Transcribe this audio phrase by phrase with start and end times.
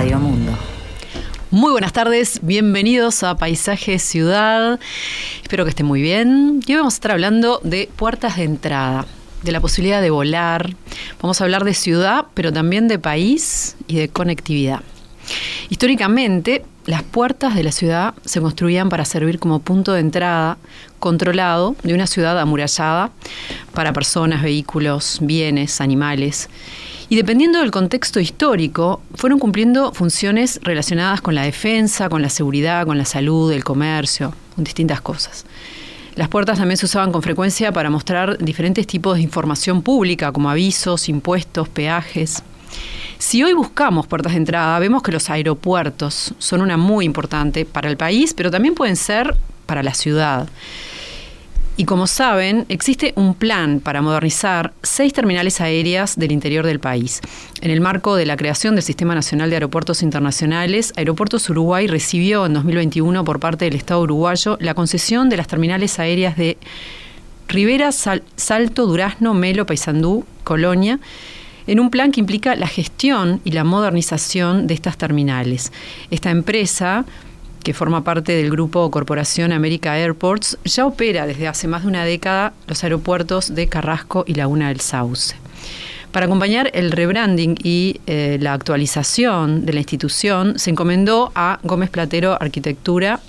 [0.00, 0.52] Radio Mundo.
[1.50, 4.80] Muy buenas tardes, bienvenidos a Paisaje Ciudad.
[5.42, 6.62] Espero que estén muy bien.
[6.66, 9.04] Y hoy vamos a estar hablando de puertas de entrada,
[9.42, 10.74] de la posibilidad de volar.
[11.20, 14.80] Vamos a hablar de ciudad, pero también de país y de conectividad.
[15.68, 20.58] Históricamente, las puertas de la ciudad se construían para servir como punto de entrada
[20.98, 23.10] controlado de una ciudad amurallada
[23.72, 26.48] para personas, vehículos, bienes, animales.
[27.08, 32.86] Y dependiendo del contexto histórico, fueron cumpliendo funciones relacionadas con la defensa, con la seguridad,
[32.86, 35.44] con la salud, el comercio, con distintas cosas.
[36.16, 40.50] Las puertas también se usaban con frecuencia para mostrar diferentes tipos de información pública, como
[40.50, 42.42] avisos, impuestos, peajes.
[43.18, 47.88] Si hoy buscamos puertas de entrada, vemos que los aeropuertos son una muy importante para
[47.88, 50.48] el país, pero también pueden ser para la ciudad.
[51.76, 57.22] Y como saben, existe un plan para modernizar seis terminales aéreas del interior del país.
[57.62, 62.44] En el marco de la creación del Sistema Nacional de Aeropuertos Internacionales, Aeropuertos Uruguay recibió
[62.44, 66.58] en 2021 por parte del Estado uruguayo la concesión de las terminales aéreas de
[67.48, 71.00] Rivera, Salto, Durazno, Melo, Paysandú, Colonia,
[71.66, 75.72] en un plan que implica la gestión y la modernización de estas terminales.
[76.10, 77.04] Esta empresa
[77.62, 82.04] que forma parte del grupo Corporación América Airports, ya opera desde hace más de una
[82.04, 85.34] década los aeropuertos de Carrasco y Laguna del Sauce.
[86.12, 91.90] Para acompañar el rebranding y eh, la actualización de la institución, se encomendó a Gómez
[91.90, 93.20] Platero Arquitectura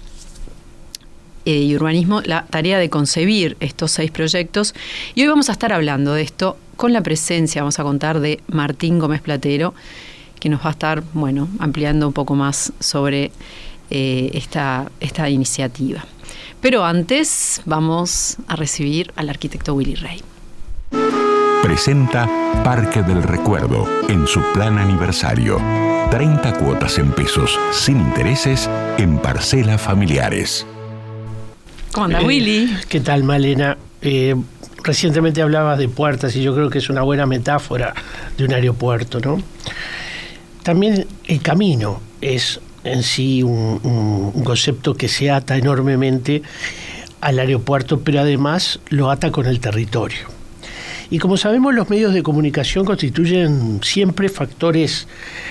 [1.46, 4.74] eh, y Urbanismo la tarea de concebir estos seis proyectos.
[5.14, 8.40] Y hoy vamos a estar hablando de esto con la presencia, vamos a contar, de
[8.48, 9.76] Martín Gómez Platero,
[10.40, 13.32] que nos va a estar, bueno, ampliando un poco más sobre
[13.92, 16.04] eh, esta, esta iniciativa.
[16.60, 20.24] Pero antes vamos a recibir al arquitecto Willy Rey.
[21.62, 22.28] Presenta
[22.64, 25.62] Parque del Recuerdo en su plan aniversario.
[26.10, 30.66] 30 cuotas en pesos sin intereses en parcelas familiares.
[31.92, 32.76] ¿Cómo anda, Willy?
[32.90, 33.78] ¿Qué tal, Malena?
[34.02, 34.36] Eh,
[34.84, 37.94] recientemente hablabas de puertas y yo creo que es una buena metáfora
[38.38, 39.42] de un aeropuerto, ¿no?
[40.64, 46.42] También el camino es en sí un, concepto que se ata enormemente
[47.20, 50.28] al aeropuerto, pero además lo ata con el territorio.
[51.10, 55.08] Y como sabemos, los medios de comunicación constituyen siempre factores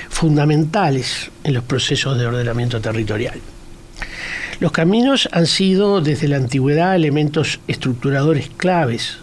[0.09, 3.39] fundamentales en los procesos de ordenamiento territorial.
[4.61, 9.17] Los caminos han sido desde la antigüedad elementos estructuradores claves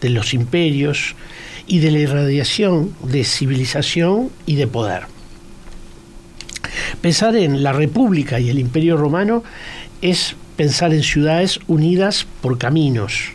[0.00, 1.14] de los imperios
[1.66, 5.02] y de la irradiación de civilización y de poder.
[7.02, 9.44] Pensar en la República y el Imperio Romano
[10.00, 13.32] es pensar en ciudades unidas por caminos.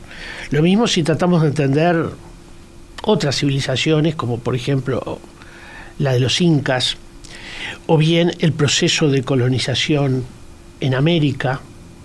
[0.50, 2.10] Lo mismo si tratamos de entender
[3.04, 5.20] otras civilizaciones, como por ejemplo
[6.00, 6.98] la de los incas,
[7.86, 10.24] o bien el proceso de colonización
[10.80, 11.62] en América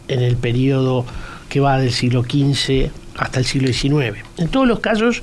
[0.09, 1.07] en el periodo
[1.49, 4.19] que va del siglo XV hasta el siglo XIX.
[4.39, 5.23] En todos los casos,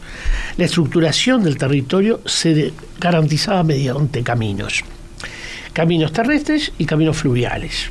[0.57, 4.83] la estructuración del territorio se garantizaba mediante caminos
[5.73, 7.89] caminos terrestres y caminos fluviales.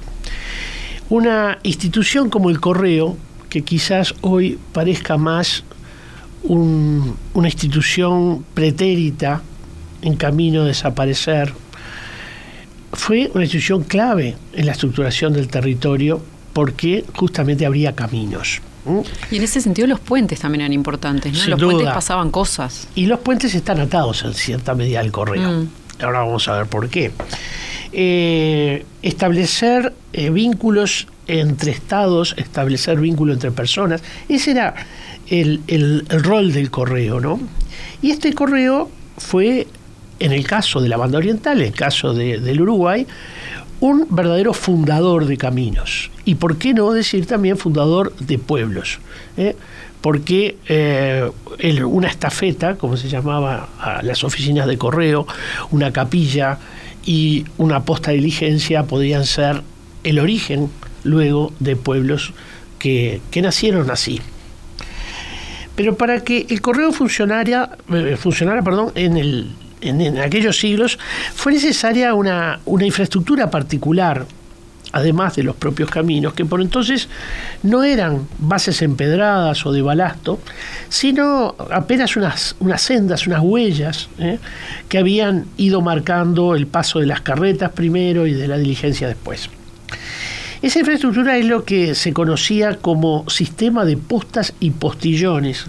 [1.09, 3.17] Una institución como el correo,
[3.49, 5.65] que quizás hoy parezca más
[6.43, 9.43] una institución pretérita
[10.03, 11.53] en camino a desaparecer,
[12.93, 16.23] fue una institución clave en la estructuración del territorio
[16.53, 18.61] porque justamente habría caminos.
[19.31, 21.57] Y en ese sentido los puentes también eran importantes, ¿no?
[21.57, 22.89] los puentes pasaban cosas.
[22.95, 25.51] Y los puentes están atados en cierta medida al correo.
[25.51, 25.69] Mm.
[26.01, 27.13] Ahora vamos a ver por qué.
[27.93, 34.03] Eh, establecer eh, vínculos entre estados, establecer vínculos entre personas.
[34.29, 34.75] Ese era
[35.29, 37.41] el, rol del correo, ¿no?
[38.03, 39.67] Y este correo fue,
[40.19, 43.07] en el caso de la banda oriental, en el caso del Uruguay,
[43.81, 46.11] un verdadero fundador de caminos.
[46.25, 48.99] Y por qué no decir también fundador de pueblos.
[49.37, 49.57] ¿eh?
[50.01, 50.57] Porque
[51.85, 55.27] una estafeta, como se llamaba a las oficinas de correo,
[55.71, 56.59] una capilla,
[57.09, 59.63] y una posta de diligencia podían ser
[60.05, 60.69] el origen
[61.05, 62.35] luego de pueblos
[62.79, 64.21] que, nacieron así.
[65.75, 70.99] Pero para que el correo funcionara, eh, funcionara perdón, en, el, en, aquellos siglos,
[71.35, 74.27] fue necesaria una, una infraestructura particular,
[74.93, 77.09] además de los propios caminos, que por entonces
[77.63, 80.41] no eran bases empedradas o de balasto,
[80.89, 84.39] sino apenas unas, unas sendas, unas huellas ¿eh?
[84.89, 89.51] que habían ido marcando el paso de las carretas primero y de la diligencia después.
[90.61, 95.67] Esa infraestructura es lo que se conocía como sistema de postas y postillones,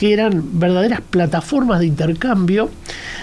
[0.00, 2.70] que eran verdaderas plataformas de intercambio,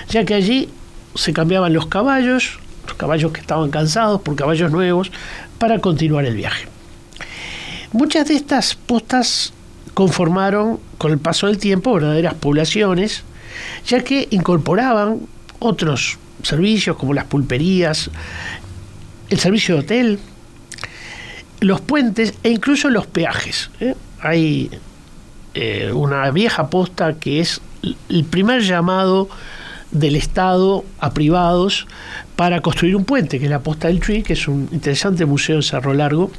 [0.09, 0.69] ya que allí
[1.15, 5.12] se cambiaban los caballos, los caballos que estaban cansados por caballos nuevos,
[5.57, 6.68] para continuar el viaje.
[7.94, 9.53] Muchas de estas postas
[9.95, 13.24] conformaron con el paso del tiempo verdaderas poblaciones,
[13.88, 15.21] ya que incorporaban
[15.57, 18.12] otros servicios como las pulperías,
[19.31, 20.19] el servicio de hotel,
[21.59, 23.71] los puentes e incluso los peajes.
[23.79, 23.95] ¿eh?
[24.21, 24.69] Hay
[25.59, 27.62] eh, una vieja posta que es
[28.09, 29.27] el primer llamado
[29.89, 31.88] del Estado a privados
[32.36, 35.56] para construir un puente, que es la Posta del Tree, que es un interesante museo
[35.56, 36.30] en Cerro Largo,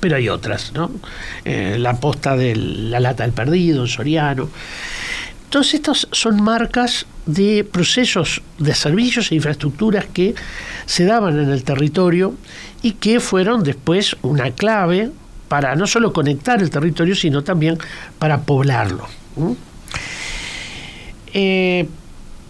[0.00, 0.90] pero hay otras, ¿no?
[1.44, 4.48] Eh, la posta de la Lata del Perdido, en Soriano.
[5.48, 10.34] Todas estas son marcas de procesos de servicios e infraestructuras que
[10.86, 12.34] se daban en el territorio
[12.82, 15.12] y que fueron después una clave
[15.52, 17.76] para no solo conectar el territorio, sino también
[18.18, 19.06] para poblarlo.
[21.34, 21.86] Eh,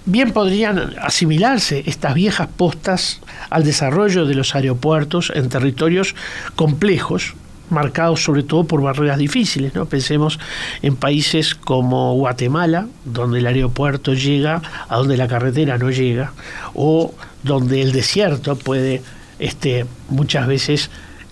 [0.06, 3.20] bien podrían asimilarse estas viejas postas
[3.50, 6.14] al desarrollo de los aeropuertos en territorios
[6.54, 7.34] complejos,
[7.70, 9.74] marcados sobre todo por barreras difíciles.
[9.74, 9.86] ¿no?
[9.86, 10.38] Pensemos
[10.80, 16.34] en países como Guatemala, donde el aeropuerto llega a donde la carretera no llega,
[16.72, 17.12] o
[17.42, 19.02] donde el desierto puede
[19.40, 20.88] este, muchas veces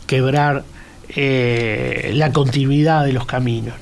[0.09, 0.65] quebrar
[1.17, 3.75] eh, la continuidad de los caminos.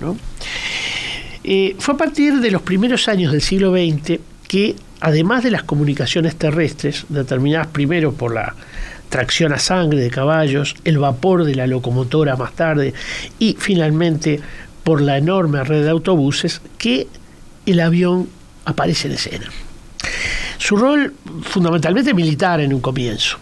[1.44, 5.62] Eh, fue a partir de los primeros años del siglo XX que, además de las
[5.62, 8.54] comunicaciones terrestres, determinadas primero por la
[9.08, 12.92] tracción a sangre de caballos, el vapor de la locomotora más tarde
[13.38, 14.40] y finalmente
[14.84, 17.06] por la enorme red de autobuses, que
[17.66, 18.28] el avión
[18.64, 19.46] aparece en escena.
[20.58, 23.38] Su rol fundamentalmente militar en un comienzo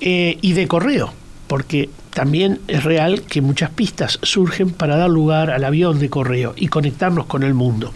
[0.00, 1.12] eh, y de correo,
[1.48, 6.54] porque también es real que muchas pistas surgen para dar lugar al avión de correo
[6.56, 7.92] y conectarnos con el mundo.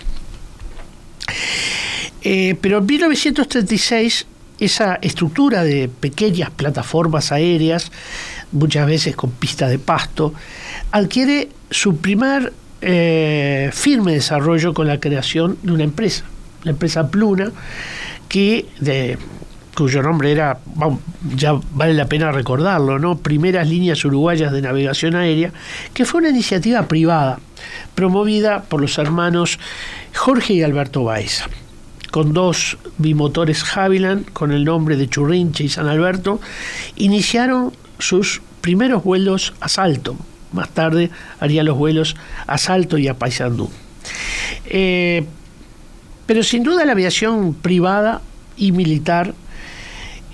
[2.22, 4.26] Eh, pero en 1936
[4.58, 7.90] esa estructura de pequeñas plataformas aéreas,
[8.52, 10.34] muchas veces con pista de pasto,
[10.92, 16.24] adquiere su primer eh, firme desarrollo con la creación de una empresa,
[16.62, 17.50] la empresa Pluna,
[18.28, 19.18] que de,
[19.74, 20.58] cuyo nombre era,
[21.34, 23.18] ya vale la pena recordarlo, ¿no?
[23.18, 25.52] Primeras líneas uruguayas de navegación aérea,
[25.94, 27.38] que fue una iniciativa privada
[27.94, 29.58] promovida por los hermanos
[30.14, 31.48] Jorge y Alberto Baeza
[32.12, 36.42] con dos bimotores Haviland con el nombre de Churrinche y San Alberto,
[36.94, 40.14] iniciaron sus primeros vuelos a Salto.
[40.52, 41.10] Más tarde
[41.40, 42.14] haría los vuelos
[42.46, 43.70] a Salto y a Paysandú.
[44.66, 45.24] Eh,
[46.26, 48.20] pero sin duda la aviación privada
[48.58, 49.34] y militar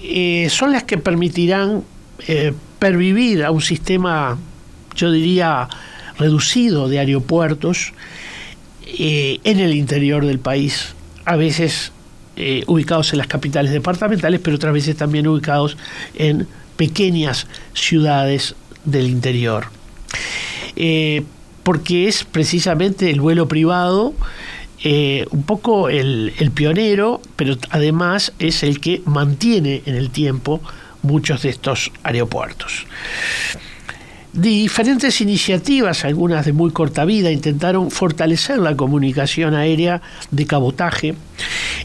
[0.03, 1.85] eh, son las que permitirán
[2.27, 4.39] eh, pervivir a un sistema,
[4.95, 5.69] yo diría,
[6.19, 7.93] reducido de aeropuertos
[8.91, 11.93] en el interior del país a veces
[12.41, 15.77] eh, ubicados en las capitales departamentales, pero otras veces también ubicados
[16.15, 19.67] en pequeñas ciudades del interior.
[20.77, 21.25] Eh,
[21.65, 24.15] porque es precisamente el vuelo privado
[24.85, 30.61] eh, un poco el, pionero, pero además es el que mantiene en el tiempo
[31.03, 32.87] muchos de estos aeropuertos.
[34.33, 41.15] Diferentes iniciativas, algunas de muy corta vida, intentaron fortalecer la comunicación aérea de cabotaje,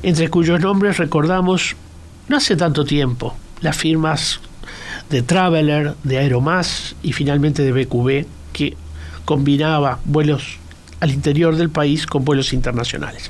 [0.03, 1.75] entre cuyos nombres recordamos
[2.27, 4.39] no hace tanto tiempo las firmas
[5.09, 8.77] de Traveler, de Aeromas y finalmente de BQB, que
[9.25, 10.59] combinaba vuelos
[11.03, 13.29] al interior del país con vuelos internacionales.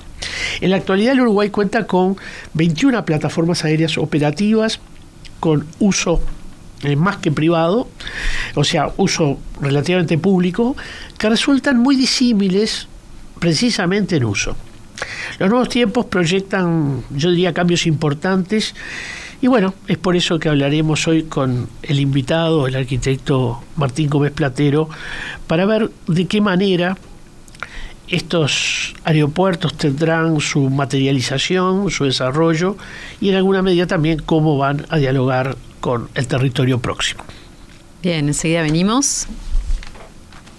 [0.62, 2.16] En la actualidad el Uruguay cuenta con
[2.54, 4.80] 21 plataformas aéreas operativas
[5.40, 6.22] con uso
[6.84, 7.88] eh, más que privado,
[8.54, 10.78] o sea, uso relativamente público,
[11.18, 12.88] que resultan muy disímiles
[13.40, 14.56] precisamente en uso.
[15.40, 18.76] Los nuevos tiempos proyectan, yo diría, cambios importantes
[19.42, 24.32] y bueno, es por eso que hablaremos hoy con el invitado, el arquitecto Martín Gómez
[24.32, 24.90] Platero,
[25.48, 26.98] para ver de qué manera
[28.08, 32.78] estos aeropuertos tendrán su materialización, su desarrollo
[33.22, 37.24] y en alguna medida también cómo van a dialogar con el territorio próximo.
[38.02, 39.28] Bien, enseguida venimos.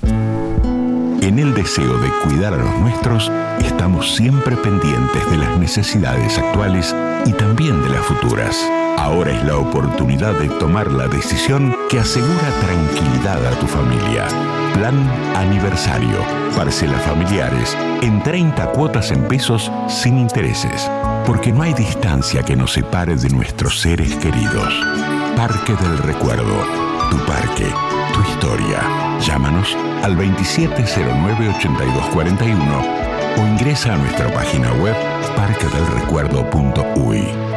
[0.02, 3.28] En En el deseo de cuidar a los nuestros,
[3.64, 6.94] estamos siempre pendientes de las necesidades actuales
[7.26, 8.56] y también de las futuras.
[8.98, 14.28] Ahora es la oportunidad de tomar la decisión que asegura tranquilidad a tu familia.
[14.74, 14.94] Plan
[15.36, 16.18] Aniversario.
[16.56, 20.90] Parcelas familiares en 30 cuotas en pesos sin intereses.
[21.24, 24.74] Porque no hay distancia que nos separe de nuestros seres queridos.
[25.36, 26.56] Parque del Recuerdo.
[27.10, 27.68] Tu parque.
[28.12, 28.80] Tu historia.
[29.20, 33.04] Llámanos al 2709-8241
[33.36, 34.96] o ingresa a nuestra página web
[35.36, 37.53] parquedelrecuerdo.uy.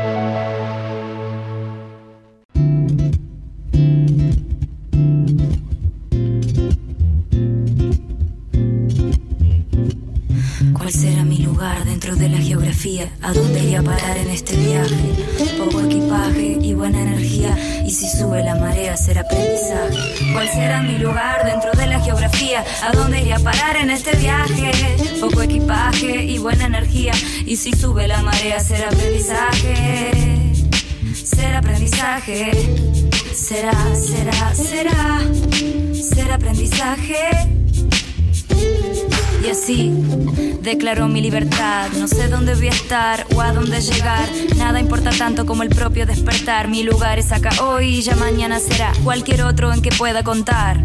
[12.07, 13.11] dentro de la geografía?
[13.21, 14.95] ¿A dónde iré a parar en este viaje?
[15.57, 17.57] Poco equipaje y buena energía.
[17.85, 20.31] Y si sube la marea será aprendizaje.
[20.31, 22.63] ¿Cuál será mi lugar dentro de la geografía?
[22.83, 24.71] ¿A dónde iré a parar en este viaje?
[25.19, 27.11] Poco equipaje y buena energía.
[27.45, 30.53] Y si sube la marea será aprendizaje.
[31.13, 32.51] Será aprendizaje.
[33.33, 35.21] Será, será, será.
[35.93, 37.56] Será aprendizaje.
[39.48, 39.94] Y así
[40.62, 41.88] declaro mi libertad.
[41.98, 44.27] No sé dónde voy a estar o a dónde llegar.
[44.58, 46.68] Nada importa tanto como el propio despertar.
[46.68, 50.84] Mi lugar es acá hoy y ya mañana será cualquier otro en que pueda contar.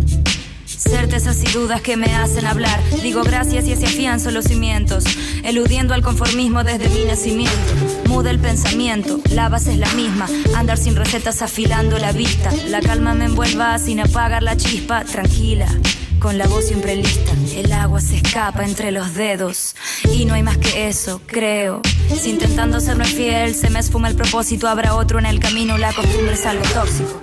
[0.64, 2.80] Certezas y dudas que me hacen hablar.
[3.02, 5.06] Digo gracias y así afianzo los cimientos.
[5.42, 7.58] Eludiendo al conformismo desde mi nacimiento.
[8.06, 10.28] Muda el pensamiento, la base es la misma.
[10.54, 12.52] Andar sin recetas afilando la vista.
[12.68, 15.02] La calma me envuelva sin apagar la chispa.
[15.02, 15.66] Tranquila
[16.22, 17.32] con la voz siempre lista.
[17.52, 19.74] El agua se escapa entre los dedos
[20.08, 21.82] y no hay más que eso, creo.
[22.16, 25.92] Si intentando serme fiel se me esfuma el propósito, habrá otro en el camino, la
[25.92, 27.20] costumbre es algo tóxico.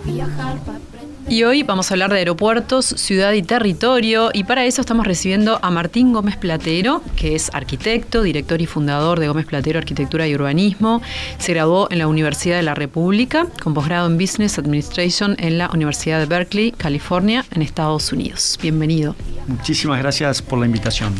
[1.29, 4.31] Y hoy vamos a hablar de aeropuertos, ciudad y territorio.
[4.33, 9.19] Y para eso estamos recibiendo a Martín Gómez Platero, que es arquitecto, director y fundador
[9.19, 11.03] de Gómez Platero Arquitectura y Urbanismo.
[11.37, 15.69] Se graduó en la Universidad de la República, con posgrado en Business Administration en la
[15.71, 18.57] Universidad de Berkeley, California, en Estados Unidos.
[18.59, 19.15] Bienvenido.
[19.45, 21.13] Muchísimas gracias por la invitación.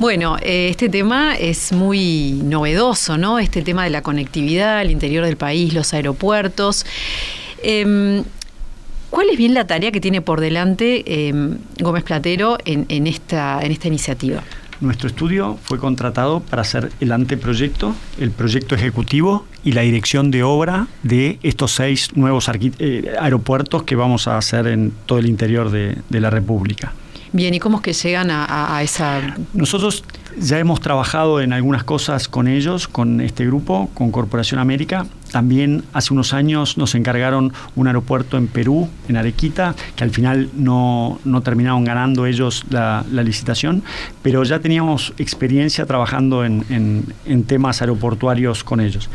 [0.00, 3.38] Bueno, eh, este tema es muy novedoso, ¿no?
[3.38, 6.84] Este tema de la conectividad, el interior del país, los aeropuertos.
[7.62, 8.24] Eh,
[9.12, 11.34] ¿Cuál es bien la tarea que tiene por delante eh,
[11.78, 14.42] Gómez Platero en, en, esta, en esta iniciativa?
[14.80, 20.42] Nuestro estudio fue contratado para hacer el anteproyecto, el proyecto ejecutivo y la dirección de
[20.42, 25.70] obra de estos seis nuevos eh, aeropuertos que vamos a hacer en todo el interior
[25.70, 26.94] de, de la República.
[27.34, 29.36] Bien, ¿y cómo es que llegan a, a, esa...?
[29.52, 30.04] Nosotros
[30.38, 35.06] ya hemos trabajado en algunas cosas con ellos, con este grupo, con Corporación América.
[35.32, 40.50] También hace unos años nos encargaron un aeropuerto en Perú, en Arequita, que al final
[40.54, 43.82] no, no terminaron ganando ellos la, la, licitación,
[44.22, 49.08] pero ya teníamos experiencia trabajando en, en, en, temas aeroportuarios con ellos.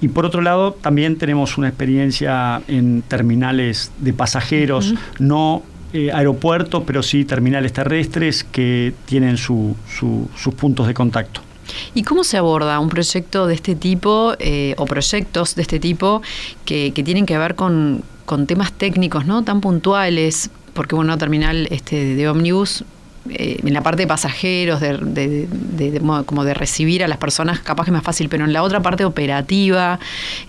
[0.00, 4.98] Y por otro lado, también tenemos una experiencia en terminales de pasajeros, uh -huh.
[5.18, 5.62] no
[5.92, 11.40] eh, aeropuertos, pero sí terminales terrestres que tienen su, su, sus puntos de contacto.
[11.94, 16.22] ¿Y cómo se aborda un proyecto de este tipo eh, o proyectos de este tipo
[16.64, 20.50] que, tienen que ver con, con, temas técnicos no tan puntuales?
[20.72, 22.84] Porque bueno, terminal este, de ómnibus
[23.30, 25.48] eh, en la parte de pasajeros, de,
[26.26, 28.80] como de recibir a las personas, capaz que es más fácil, pero en la otra
[28.80, 29.98] parte operativa,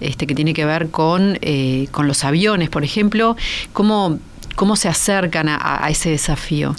[0.01, 3.37] este, que tiene que ver con, eh, con los aviones, por ejemplo,
[3.71, 4.19] ¿cómo,
[4.55, 6.75] cómo se acercan a, a ese desafío?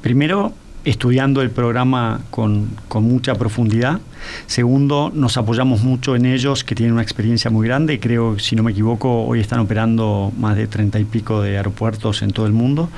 [0.00, 0.52] Primero,
[0.84, 4.00] estudiando el programa con, con, mucha profundidad.
[4.46, 8.00] Segundo, nos apoyamos mucho en ellos, que tienen una experiencia muy grande.
[8.00, 12.22] Creo, si no me equivoco, hoy están operando más de treinta y pico de aeropuertos
[12.22, 12.88] en todo el mundo.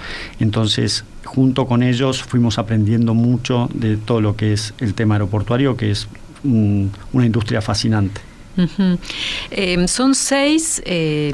[0.41, 5.76] Entonces, junto con ellos fuimos aprendiendo mucho de todo lo que es el tema aeroportuario,
[5.76, 6.09] que es
[6.43, 8.21] un, una industria fascinante.
[9.50, 10.83] Eh, son seis...
[10.85, 11.33] Eh,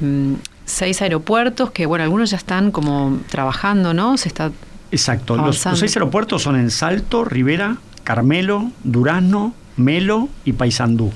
[0.71, 4.16] seis aeropuertos que, bueno, algunos ya están como trabajando, ¿no?
[4.16, 4.52] Se está
[4.90, 5.37] Exacto.
[5.37, 11.12] Los, los, seis aeropuertos son en Salto, Rivera, Carmelo, Durazno, Melo y Paysandú.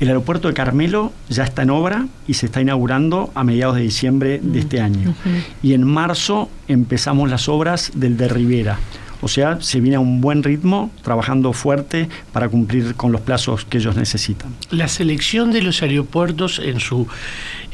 [0.00, 3.82] El aeropuerto de Carmelo ya está en obra y se está inaugurando a mediados de
[3.82, 5.10] diciembre de este año.
[5.10, 5.42] Uh -huh.
[5.62, 8.78] Y en marzo empezamos las obras del de Rivera.
[9.22, 13.66] O sea, se viene a un buen ritmo, trabajando fuerte para cumplir con los plazos
[13.66, 14.54] que ellos necesitan.
[14.70, 17.06] La selección de los aeropuertos en su,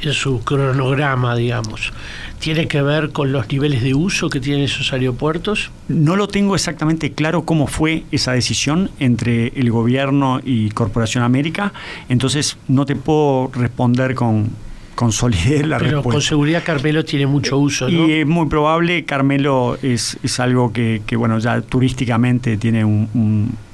[0.02, 1.92] en su cronograma, digamos,
[2.38, 5.70] ¿tiene que ver con los niveles de uso que tienen esos aeropuertos?
[5.88, 11.72] No lo tengo exactamente claro cómo fue esa decisión entre el gobierno y Corporación América,
[12.08, 14.48] entonces no te puedo responder con,
[14.94, 16.10] con solidez la Pero respuesta.
[16.12, 18.06] con seguridad Carmelo tiene mucho uso, ¿no?
[18.06, 23.08] Y es muy probable, Carmelo es, es algo que, que, bueno, ya turísticamente tiene un-
[23.14, 23.66] un-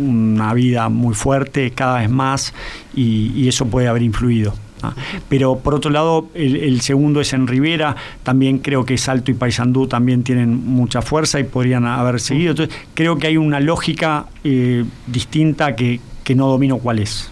[0.00, 2.54] una vida muy fuerte cada vez más
[2.94, 4.54] y, y eso puede haber influido.
[4.82, 4.94] ¿Ah?
[5.28, 9.34] Pero por otro lado, el, el segundo es en Rivera, también creo que Salto y
[9.34, 12.50] Paysandú también tienen mucha fuerza y podrían haber seguido.
[12.52, 17.30] Entonces, creo que hay una lógica eh, distinta que, que no domino cuál es.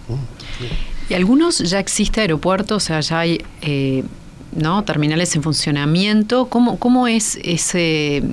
[1.09, 4.03] Y algunos ya existe aeropuertos, o sea, ya hay eh,
[4.55, 4.83] ¿no?
[4.83, 6.47] terminales en funcionamiento.
[6.47, 8.23] ¿Cómo, cómo es ese,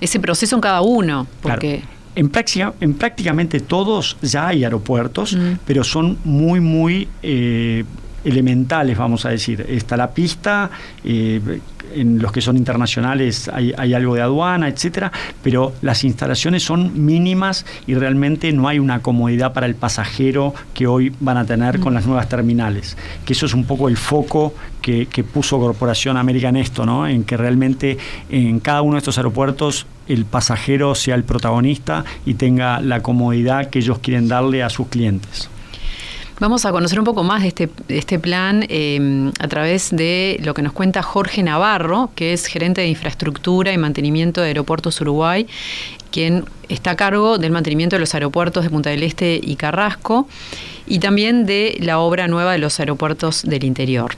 [0.00, 1.26] ese proceso en cada uno?
[1.42, 1.56] Claro.
[1.60, 1.82] Porque
[2.14, 5.58] En, práctica- en prácticamente todos ya hay aeropuertos, Mm.
[5.66, 7.84] pero son muy, muy eh,
[8.26, 9.64] elementales, vamos a decir.
[9.68, 10.70] Está la pista,
[11.04, 11.40] eh,
[11.94, 17.04] en los que son internacionales hay, hay algo de aduana, etcétera, pero las instalaciones son
[17.04, 21.78] mínimas y realmente no hay una comodidad para el pasajero que hoy van a tener
[21.78, 22.96] con las nuevas terminales.
[23.24, 27.06] Que eso es un poco el foco que, que puso Corporación América en esto, ¿no?
[27.06, 27.96] En que realmente
[28.28, 33.70] en cada uno de estos aeropuertos el pasajero sea el protagonista y tenga la comodidad
[33.70, 35.50] que ellos quieren darle a sus clientes.
[36.38, 40.52] Vamos a conocer un poco más de este, este plan eh, a través de lo
[40.52, 45.46] que nos cuenta Jorge Navarro, que es gerente de infraestructura y mantenimiento de Aeropuertos Uruguay,
[46.10, 50.28] quien está a cargo del mantenimiento de los aeropuertos de Punta del Este y Carrasco,
[50.86, 54.12] y también de la obra nueva de los aeropuertos del interior.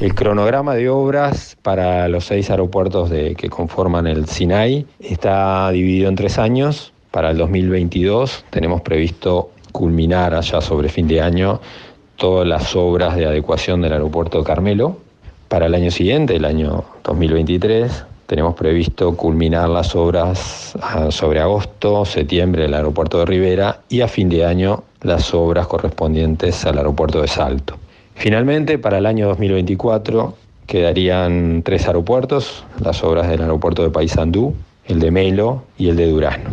[0.00, 6.16] El cronograma de obras para los seis aeropuertos que conforman el SINAI está dividido en
[6.16, 6.92] tres años.
[7.12, 11.60] Para el 2022 tenemos previsto culminar allá sobre fin de año
[12.16, 14.96] todas las obras de adecuación del aeropuerto de Carmelo.
[15.48, 22.06] Para el año siguiente, el año 2023, tenemos previsto culminar las obras ah, sobre agosto,
[22.06, 27.20] septiembre del aeropuerto de Rivera y a fin de año las obras correspondientes al aeropuerto
[27.20, 27.76] de Salto.
[28.14, 30.34] Finalmente, para el año 2024
[30.66, 34.54] quedarían tres aeropuertos, las obras del aeropuerto de Paysandú,
[34.86, 36.50] el de Melo y el de Durazno.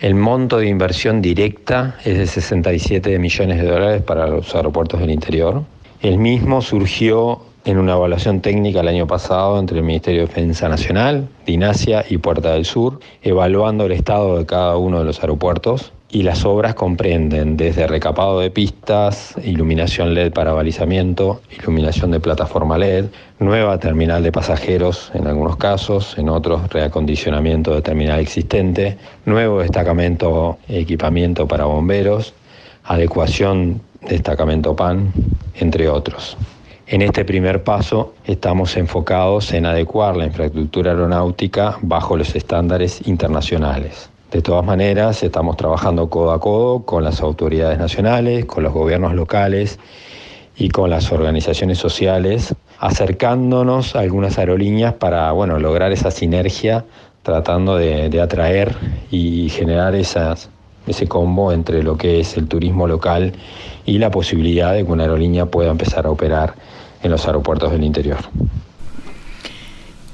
[0.00, 5.10] El monto de inversión directa es de 67 millones de dólares para los aeropuertos del
[5.10, 5.62] interior.
[6.02, 10.68] El mismo surgió en una evaluación técnica el año pasado entre el Ministerio de Defensa
[10.68, 15.93] Nacional, Dinasia y Puerta del Sur, evaluando el estado de cada uno de los aeropuertos.
[16.14, 22.78] Y las obras comprenden desde recapado de pistas, iluminación LED para balizamiento, iluminación de plataforma
[22.78, 23.06] LED,
[23.40, 30.58] nueva terminal de pasajeros en algunos casos, en otros reacondicionamiento de terminal existente, nuevo destacamento
[30.68, 32.32] equipamiento para bomberos,
[32.84, 35.12] adecuación destacamento PAN,
[35.56, 36.36] entre otros.
[36.86, 44.13] En este primer paso estamos enfocados en adecuar la infraestructura aeronáutica bajo los estándares internacionales.
[44.34, 49.14] De todas maneras, estamos trabajando codo a codo con las autoridades nacionales, con los gobiernos
[49.14, 49.78] locales
[50.56, 56.84] y con las organizaciones sociales, acercándonos a algunas aerolíneas para bueno, lograr esa sinergia,
[57.22, 58.74] tratando de, atraer
[59.08, 63.34] y generar ese combo entre lo que es el turismo local
[63.86, 66.54] y la posibilidad de que una aerolínea pueda empezar a operar
[67.04, 68.18] en los aeropuertos del interior.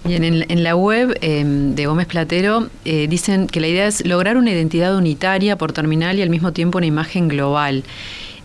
[0.05, 4.39] Bien, en, la web eh, de Gómez Platero eh, dicen que la idea es lograr
[4.39, 7.85] una identidad unitaria por terminal y al mismo tiempo una imagen global.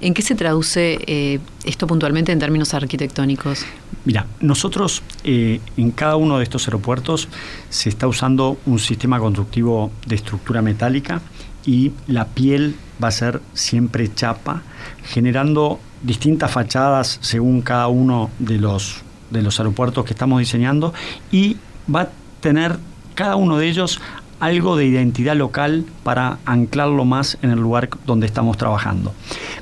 [0.01, 3.65] ¿En qué se traduce eh, esto puntualmente en términos arquitectónicos?
[4.03, 7.29] Mira, nosotros eh, en cada uno de estos aeropuertos
[7.69, 11.21] se está usando un sistema constructivo de estructura metálica
[11.65, 14.63] y la piel va a ser siempre chapa,
[15.05, 20.93] generando distintas fachadas según cada uno de los, de los aeropuertos que estamos diseñando
[21.31, 21.57] y
[21.93, 22.09] va a
[22.39, 22.77] tener
[23.15, 23.99] cada uno de ellos
[24.39, 29.13] algo de identidad local para anclarlo más en el lugar donde estamos trabajando.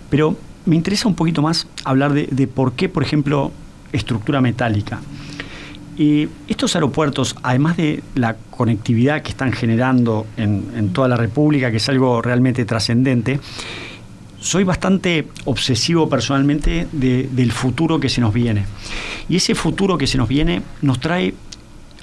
[0.09, 3.51] Pero me interesa un poquito más hablar de, de por qué, por ejemplo,
[3.91, 4.99] estructura metálica.
[5.95, 11.69] Y estos aeropuertos, además de la conectividad que están generando en, en toda la República,
[11.69, 13.39] que es algo realmente trascendente,
[14.43, 18.65] soy bastante obsesivo personalmente de, del futuro que se nos viene.
[19.29, 21.33] Y ese futuro que se nos viene nos trae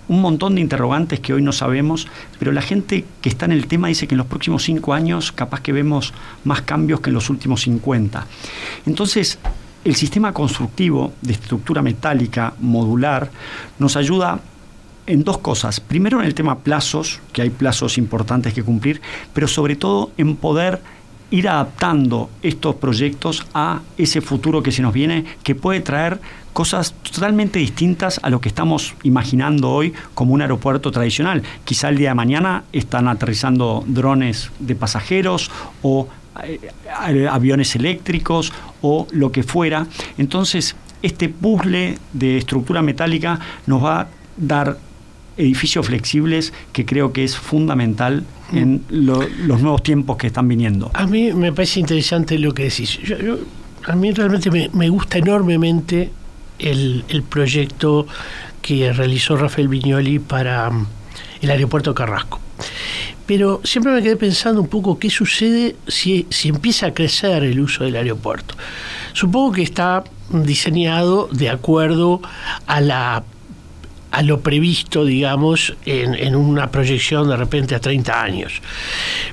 [0.09, 3.67] un montón de interrogantes que hoy no sabemos, pero la gente que está en el
[3.67, 7.15] tema dice que en los próximos cinco años capaz que vemos más cambios que en
[7.15, 8.27] los últimos 50.
[8.87, 9.39] Entonces,
[9.85, 13.31] el sistema constructivo de estructura metálica modular
[13.79, 14.41] nos ayuda
[15.07, 15.79] en dos cosas.
[15.79, 19.03] Primero en el tema plazos, que hay plazos importantes que cumplir,
[19.35, 20.81] pero sobre todo en poder
[21.31, 26.21] ir adaptando estos proyectos a ese futuro que se nos viene, que puede traer
[26.53, 31.43] cosas totalmente distintas a lo que estamos imaginando hoy como un aeropuerto tradicional.
[31.65, 35.51] Quizá el día de mañana están aterrizando drones de pasajeros
[35.83, 36.09] o
[36.45, 39.87] eh, aviones eléctricos o lo que fuera.
[40.19, 44.77] Entonces, este puzzle de estructura metálica nos va a dar
[45.41, 50.91] edificios flexibles que creo que es fundamental en los nuevos tiempos que están viniendo.
[50.95, 52.99] A mí me parece interesante lo que decís.
[53.87, 56.11] a mí realmente me, gusta enormemente
[56.59, 58.07] el, proyecto
[58.61, 60.87] que realizó Rafael Viñoli para um,
[61.41, 62.41] el aeropuerto Carrasco.
[63.27, 67.61] Pero siempre me quedé pensando un poco qué sucede si, si empieza a crecer el
[67.61, 68.57] uso del aeropuerto.
[69.13, 72.21] Supongo que está diseñado de acuerdo
[72.67, 73.25] a la
[74.11, 78.61] a lo previsto, digamos, en, una proyección de repente a 30 años.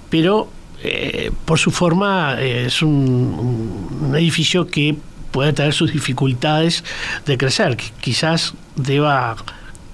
[0.10, 0.50] Pero
[0.84, 4.96] eh, por su forma eh, es un, edificio que
[5.32, 6.84] puede tener sus dificultades
[7.26, 9.36] de crecer, que quizás deba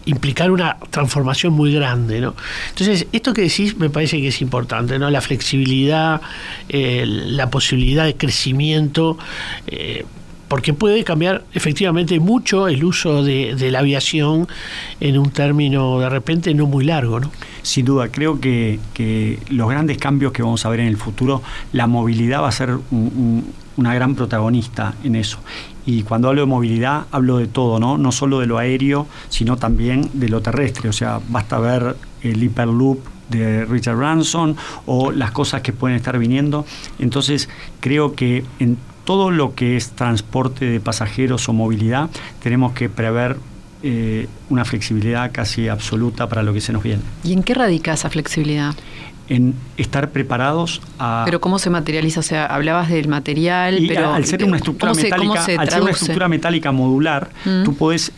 [0.05, 2.35] implicar una transformación muy grande, ¿no?
[2.69, 5.09] Entonces, esto que decís me parece que es importante, ¿no?
[5.09, 6.21] La flexibilidad,
[6.67, 9.17] eh, la posibilidad de crecimiento,
[10.53, 14.47] porque puede cambiar efectivamente mucho el uso de, la aviación
[14.99, 17.19] en un término de repente no muy largo.
[17.19, 17.31] ¿no?
[17.63, 21.87] Sin duda, creo que, los grandes cambios que vamos a ver en el futuro, la
[21.87, 25.39] movilidad va a ser una gran protagonista en eso.
[25.87, 27.97] Y cuando hablo de movilidad, hablo de todo, ¿no?
[27.97, 30.87] No solo de lo aéreo, sino también de lo terrestre.
[30.87, 36.19] O sea, basta ver el Hyperloop de Richard Branson o las cosas que pueden estar
[36.19, 36.63] viniendo.
[36.99, 42.09] Entonces, creo que en todo lo que es transporte de pasajeros o movilidad,
[42.41, 43.37] tenemos que prever
[43.81, 47.01] eh, una flexibilidad casi absoluta para lo que se nos viene.
[47.23, 48.73] ¿Y en qué radica esa flexibilidad?
[49.29, 51.23] En estar preparados a...
[51.25, 52.19] Pero ¿cómo se materializa?
[52.19, 54.13] O sea, hablabas del material, pero...
[54.13, 57.63] Al ser una estructura metálica, al ser una estructura metálica modular, mm.
[57.63, 58.11] tú puedes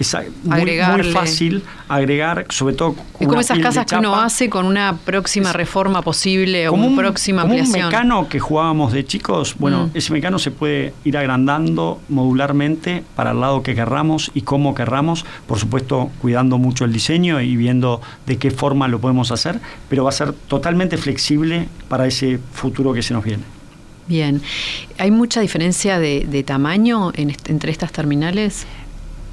[0.44, 2.96] muy, muy, fácil agregar, sobre todo...
[3.20, 7.44] Es como esas casas que uno hace con una próxima reforma posible o una próxima
[7.44, 7.86] como ampliación.
[7.86, 9.98] un mecano que jugábamos de chicos, bueno, mm.
[9.98, 15.26] ese mecano se puede ir agrandando modularmente para el lado que querramos y cómo querramos,
[15.48, 20.04] por supuesto cuidando mucho el diseño y viendo de qué forma lo podemos hacer, pero
[20.04, 23.44] va a ser totalmente flexible para ese futuro que se nos viene.
[24.08, 24.42] Bien,
[25.00, 28.68] ¿hay mucha diferencia de, tamaño entre estas terminales?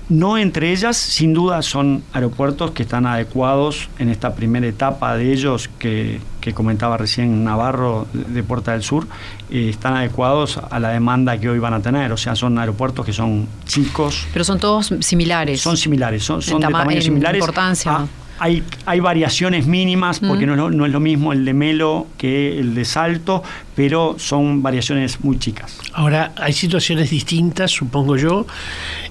[0.09, 5.33] No entre ellas, sin duda son aeropuertos que están adecuados en esta primera etapa de
[5.33, 6.21] ellos que,
[6.55, 9.07] comentaba recién Navarro de Puerta del Sur,
[9.51, 12.13] eh, están adecuados a la demanda que hoy van a tener.
[12.13, 14.27] O sea, son aeropuertos que son chicos.
[14.33, 15.61] Pero son todos similares.
[15.61, 17.41] Son similares, son, son de tamaño similares.
[17.41, 18.07] Importancia
[18.43, 22.75] hay, hay variaciones mínimas, porque no, no, es lo mismo el de Melo que el
[22.75, 23.41] de Salto,
[23.77, 25.79] pero son variaciones muy chicas.
[25.93, 28.45] Ahora, hay situaciones distintas, supongo yo,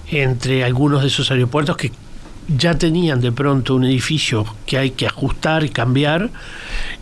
[0.09, 1.93] entre algunos de esos aeropuertos que
[2.57, 6.29] ya tenían de pronto un edificio que hay que ajustar y cambiar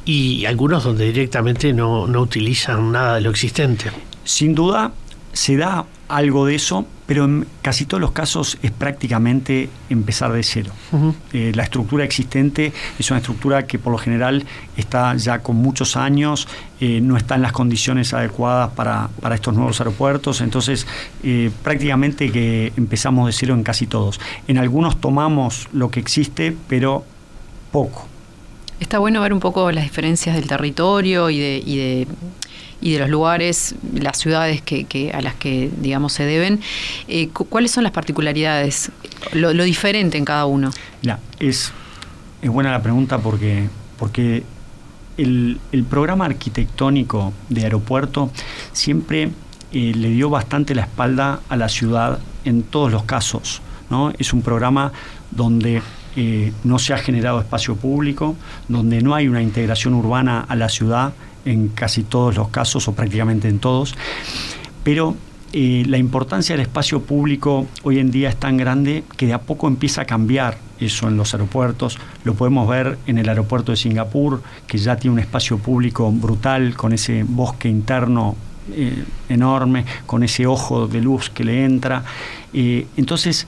[0.05, 3.89] y algunos donde directamente no, no utilizan nada de lo existente.
[4.23, 4.93] Sin duda,
[5.33, 10.43] se da algo de eso, pero en casi todos los casos es prácticamente empezar de
[10.43, 10.72] cero.
[11.34, 14.45] Eh, la estructura existente es una estructura que por lo general
[14.78, 16.48] está ya con muchos años,
[16.80, 20.86] eh, no está en las condiciones adecuadas para, estos nuevos aeropuertos, entonces
[21.24, 24.22] eh, prácticamente que empezamos de cero en casi todos.
[24.48, 27.04] En algunos tomamos lo que existe, pero
[27.72, 28.06] poco.
[28.80, 32.08] Está bueno ver un poco las diferencias del territorio y de y de
[32.81, 36.59] los lugares, las ciudades que, a las que, digamos, se deben.
[37.07, 38.91] Eh, ¿Cuáles son las particularidades,
[39.33, 40.71] lo, diferente en cada uno?
[41.01, 41.71] Ya, es,
[42.41, 44.43] es buena la pregunta porque, porque
[45.17, 48.31] el, programa arquitectónico de aeropuerto
[48.71, 49.31] siempre
[49.71, 53.61] eh, le dio bastante la espalda a la ciudad en todos los casos.
[53.89, 54.11] ¿no?
[54.17, 54.91] Es un programa
[55.31, 55.81] donde
[56.15, 58.35] eh, no se ha generado espacio público,
[58.67, 61.13] donde no hay una integración urbana a la ciudad
[61.49, 63.95] en casi todos los casos o prácticamente en todos,
[64.83, 65.15] pero
[65.51, 69.41] eh, la importancia del espacio público hoy en día es tan grande que de a
[69.41, 71.97] poco empieza a cambiar eso en los aeropuertos.
[72.23, 76.75] Lo podemos ver en el aeropuerto de Singapur, que ya tiene un espacio público brutal
[76.75, 78.35] con ese bosque interno
[78.71, 82.03] eh, enorme, con ese ojo de luz que le entra.
[82.53, 83.47] Eh, entonces,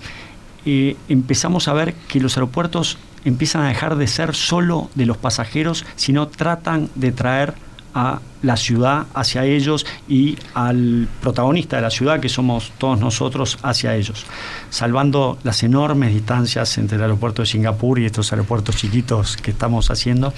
[0.63, 5.85] empezamos a ver que los aeropuertos empiezan a dejar de ser solo de los pasajeros,
[5.95, 7.53] sino tratan de traer
[7.93, 13.57] a la ciudad hacia ellos y al protagonista de la ciudad, que somos todos nosotros,
[13.61, 14.25] hacia ellos,
[14.69, 19.91] salvando las enormes distancias entre el aeropuerto de Singapur y estos aeropuertos chiquitos que estamos
[19.91, 20.33] haciendo,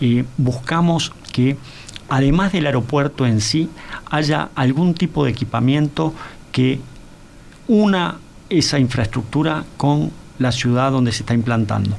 [0.00, 1.56] y buscamos que,
[2.08, 3.68] además del aeropuerto en sí,
[4.10, 6.14] haya algún tipo de equipamiento
[6.52, 6.80] que
[7.68, 8.16] una
[8.48, 11.96] esa infraestructura con la ciudad donde se está implantando.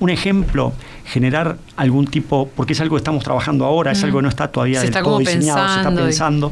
[0.00, 0.72] Un ejemplo
[1.08, 4.48] generar algún tipo, porque es algo que estamos trabajando ahora, es algo que no está
[4.48, 6.50] todavía del todo diseñado, se está pensando,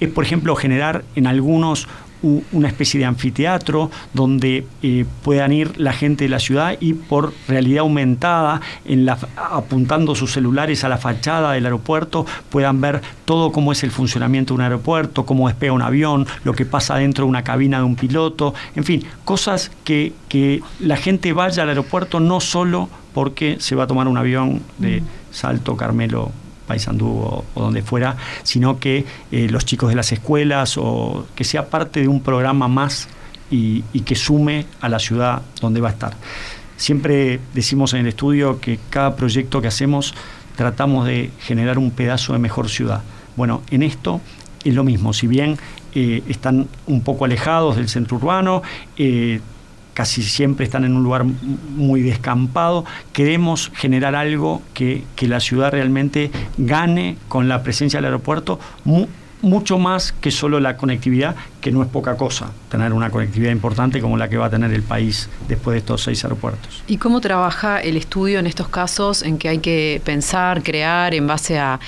[0.00, 1.86] es por ejemplo generar en algunos
[2.22, 7.32] una especie de anfiteatro donde eh, puedan ir la gente de la ciudad y por
[7.46, 13.52] realidad aumentada, en la, apuntando sus celulares a la fachada del aeropuerto, puedan ver todo
[13.52, 17.24] cómo es el funcionamiento de un aeropuerto, cómo despega un avión, lo que pasa dentro
[17.24, 21.68] de una cabina de un piloto, en fin, cosas que, que la gente vaya al
[21.68, 26.30] aeropuerto no solo porque se va a tomar un avión de Salto, Carmelo,
[26.66, 31.68] Paysandú o, donde fuera, sino que eh, los chicos de las escuelas o que sea
[31.70, 33.08] parte de un programa más
[33.50, 36.14] y, que sume a la ciudad donde va a estar.
[36.76, 40.14] Siempre decimos en el estudio que cada proyecto que hacemos
[40.56, 43.02] tratamos de generar un pedazo de mejor ciudad.
[43.36, 44.20] Bueno, en esto
[44.64, 45.56] es lo mismo, si bien
[45.94, 48.62] eh, están un poco alejados del centro urbano,
[48.96, 49.40] eh,
[49.98, 52.84] casi siempre están en un lugar muy descampado.
[53.12, 58.60] Queremos generar algo que, la ciudad realmente gane con la presencia del aeropuerto.
[59.42, 64.00] mucho más que solo la conectividad, que no es poca cosa, tener una conectividad importante
[64.00, 66.84] como la que va a tener el país después de estos seis aeropuertos.
[66.86, 71.26] ¿Y cómo trabaja el estudio en estos casos en que hay que pensar, crear en
[71.26, 71.80] base a,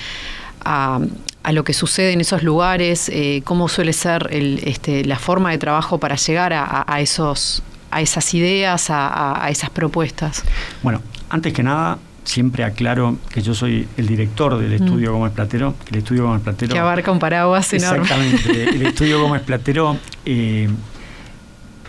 [1.49, 3.07] lo que sucede en esos lugares?
[3.07, 8.33] Eh, ¿Cómo suele ser este, la forma de trabajo para llegar a esos a esas
[8.33, 10.43] ideas, a, esas propuestas?
[10.81, 15.13] Bueno, antes que nada, siempre aclaro que yo soy el director del estudio mm.
[15.13, 15.75] Gómez Platero.
[15.91, 16.73] El estudio Gómez Platero.
[16.73, 18.03] Que abarca un paraguas enorme.
[18.03, 18.69] Exactamente.
[18.69, 20.69] el estudio Gómez Platero eh,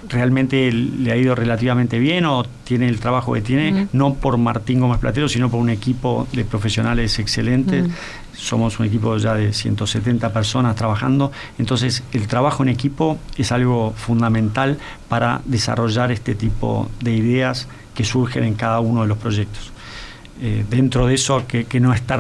[0.09, 4.81] realmente le ha ido relativamente bien o tiene el trabajo que tiene, no por Martín
[4.81, 7.89] Gómez Platero, sino por un equipo de profesionales excelentes.
[8.35, 13.93] Somos un equipo ya de 170 personas trabajando, entonces el trabajo en equipo es algo
[13.97, 19.73] fundamental para desarrollar este tipo de ideas que surgen en cada uno de los proyectos.
[20.41, 22.17] Eh, dentro de eso, que, no está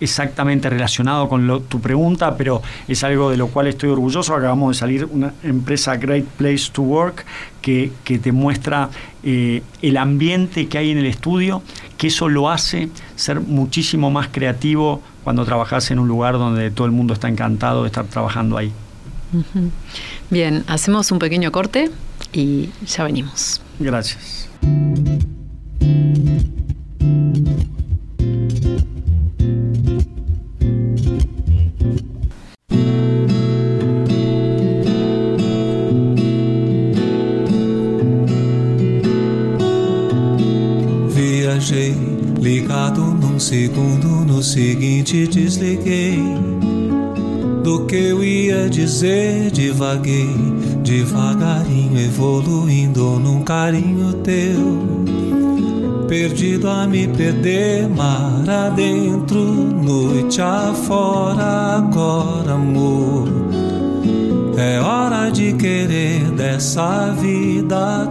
[0.00, 4.34] exactamente relacionado con tu pregunta, pero es algo de lo cual estoy orgulloso.
[4.34, 7.24] Acabamos de salir una empresa Great Place to Work
[7.60, 8.88] que, te muestra
[9.22, 11.62] eh, el ambiente que hay en el estudio,
[11.96, 16.86] que eso lo hace ser muchísimo más creativo cuando trabajas en un lugar donde todo
[16.86, 18.72] el mundo está encantado de estar trabajando ahí.
[20.30, 21.90] Bien, hacemos un pequeño corte
[22.32, 23.60] y ya venimos.
[23.78, 24.48] Gracias.
[43.38, 46.18] Num segundo, no seguinte desliguei.
[47.62, 50.34] Do que eu ia dizer, divaguei,
[50.82, 54.98] devagarinho evoluindo num carinho teu.
[56.08, 63.28] Perdido a me perder, mar adentro, noite afora, agora amor.
[64.56, 68.08] É hora de querer dessa vida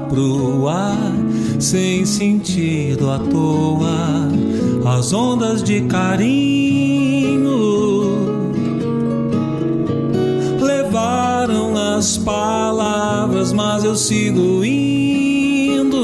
[0.70, 1.28] ar
[1.60, 4.30] sem sentido à toa,
[4.88, 7.48] as ondas de carinho
[10.62, 15.98] levaram as palavras, mas eu sigo indo.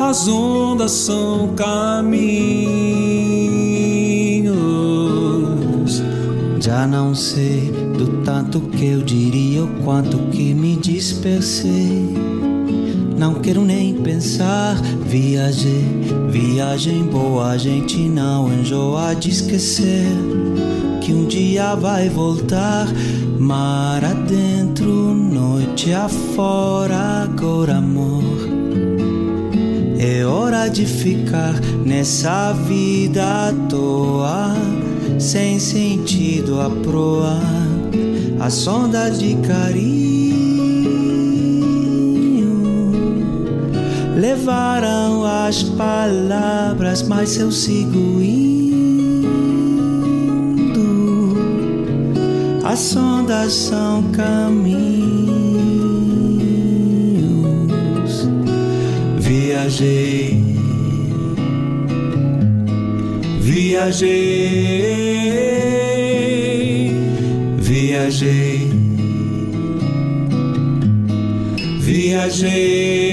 [0.00, 2.24] As ondas são caminhos.
[6.60, 12.33] Já não sei do tanto que eu diria, o quanto que me dispersei
[13.24, 14.76] não quero nem pensar.
[15.06, 15.86] Viajei,
[16.28, 20.06] viagem boa, a gente não enjoa de esquecer
[21.00, 22.86] que um dia vai voltar.
[23.38, 28.22] Mar adentro, noite afora, agora amor.
[29.98, 34.54] É hora de ficar nessa vida à toa,
[35.18, 37.40] sem sentido a proa,
[38.38, 40.13] a sonda de carinho
[44.14, 48.54] levaram as palavras, mas eu sigo indo.
[52.64, 54.94] As ondas são caminhos.
[59.18, 60.42] Viajei,
[63.40, 64.12] viajei,
[67.58, 68.70] viajei,
[71.80, 73.03] viajei.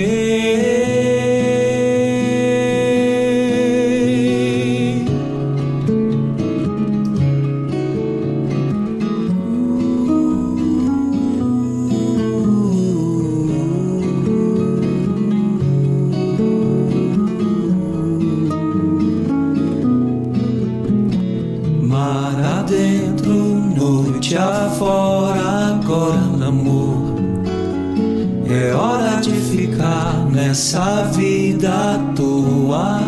[30.51, 32.99] Nessa vida à toa,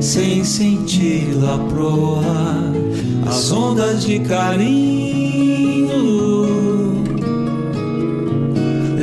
[0.00, 2.72] sem senti-la proa.
[3.26, 5.92] As ondas de carinho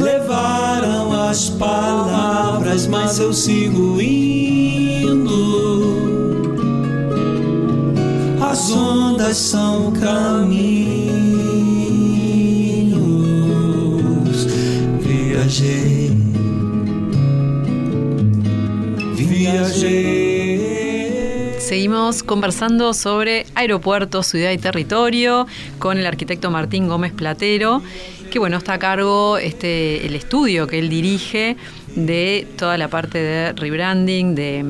[0.02, 5.36] levaram as palavras, mas eu sigo indo.
[8.42, 10.95] As ondas são caminhos.
[22.24, 25.48] Conversando sobre aeropuertos, ciudad y territorio
[25.80, 27.82] con el arquitecto Martín Gómez Platero,
[28.30, 31.58] que bueno, está a cargo este, el estudio que él dirige
[31.96, 34.64] de toda la parte de rebranding, de,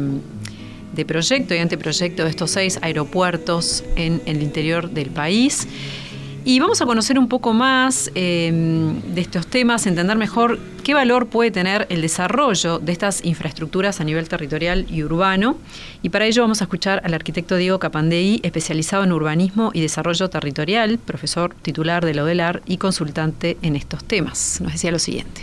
[0.94, 5.68] de proyecto y anteproyecto de estos seis aeropuertos en el interior del país.
[6.48, 11.26] Y vamos a conocer un poco más eh, de estos temas, entender mejor qué valor
[11.26, 15.58] puede tener el desarrollo de estas infraestructuras a nivel territorial y urbano.
[16.04, 20.30] Y para ello vamos a escuchar al arquitecto Diego Capandei, especializado en urbanismo y desarrollo
[20.30, 24.62] territorial, profesor titular de la ODELAR y consultante en estos temas.
[24.62, 25.42] Nos decía lo siguiente.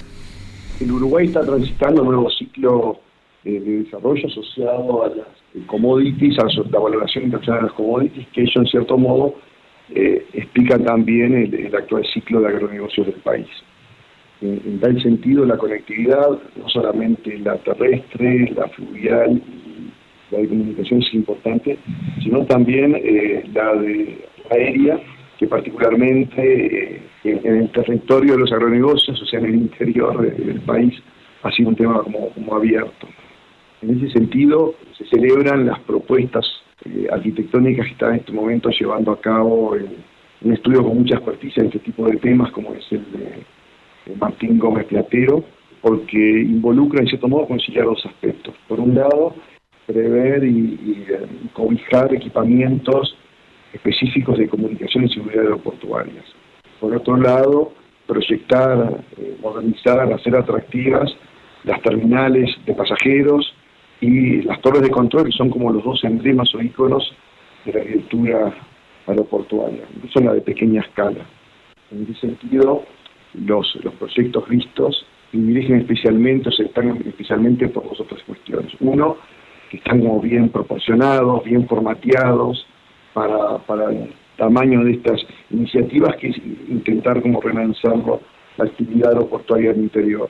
[0.78, 3.00] El Uruguay está transitando un nuevo ciclo
[3.44, 8.28] eh, de desarrollo asociado a las eh, commodities, a la valoración internacional de las commodities,
[8.28, 9.34] que ello en cierto modo
[9.90, 13.48] eh, explica también el, actual ciclo de agronegocios del país.
[14.40, 19.40] En, en, tal sentido, la conectividad, no solamente la terrestre, la fluvial
[20.32, 21.78] la de comunicación es importante,
[22.22, 24.98] sino también eh, la de aérea,
[25.38, 30.30] que particularmente eh, en, el territorio de los agronegocios, o sea, en el interior de,
[30.44, 30.94] del país,
[31.42, 33.08] ha sido un tema como abierto.
[33.82, 36.46] En ese sentido, se celebran las propuestas
[36.84, 39.76] eh, arquitectónicas que están en este momento llevando a cabo
[40.42, 43.44] un estudio con mucha experticia en este tipo de temas, como es el de,
[44.06, 45.44] de Martín Gómez Platero,
[45.80, 48.54] porque involucra en cierto modo conciliar dos aspectos.
[48.68, 49.34] Por un lado,
[49.86, 51.06] prever y, y,
[51.44, 53.16] y cobijar equipamientos
[53.72, 56.24] específicos de comunicación y seguridad aeroportuarias.
[56.80, 57.72] Por otro lado,
[58.06, 61.14] proyectar, eh, modernizar, hacer atractivas
[61.64, 63.54] las terminales de pasajeros
[64.02, 67.14] y las torres de control, que son como los dos emblemas o íconos
[67.64, 68.52] de la arquitectura
[69.06, 71.24] aeroportuaria, son la de pequeña escala.
[71.92, 72.82] En ese sentido,
[73.34, 78.72] los, los proyectos vistos dirigen especialmente, o se están especialmente por dos otras cuestiones.
[78.80, 79.18] Uno,
[79.70, 82.66] que están como bien proporcionados, bien formateados
[83.14, 86.38] para, para el tamaño de estas iniciativas, que es
[86.68, 87.94] intentar como relanzar
[88.56, 90.28] la actividad aeroportuaria del interior.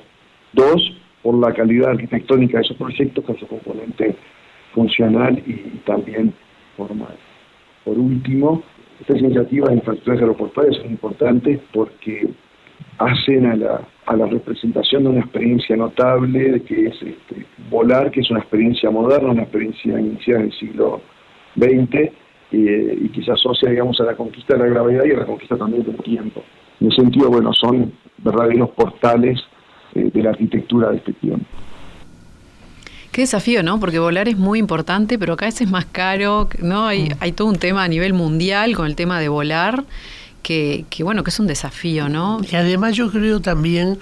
[0.52, 4.16] Dos, por la calidad arquitectónica de esos proyectos con su componente
[4.74, 6.32] funcional y también
[6.76, 7.16] formal.
[7.84, 8.62] Por último,
[9.00, 12.28] estas iniciativas de infraestructuras aeroportuarias son importantes porque
[12.98, 18.10] hacen a la, a la representación de una experiencia notable, de que es este, volar,
[18.10, 21.00] que es una experiencia moderna, una experiencia iniciada en el siglo
[21.56, 22.12] XX
[22.52, 25.26] y, y que se asocia, digamos, a la conquista de la gravedad y a la
[25.26, 26.42] conquista también del tiempo.
[26.80, 29.40] En ese sentido, bueno, son verdaderos portales
[29.94, 31.44] eh, de la arquitectura de este tiempo.
[33.10, 33.78] Qué desafío, ¿no?
[33.78, 36.86] Porque volar es muy importante, pero cada vez es más caro, ¿no?
[36.86, 37.16] Hay, mm.
[37.20, 39.84] hay todo un tema a nivel mundial con el tema de volar,
[40.42, 42.40] que, que, bueno, que es un desafío, ¿no?
[42.50, 43.98] Y además yo creo también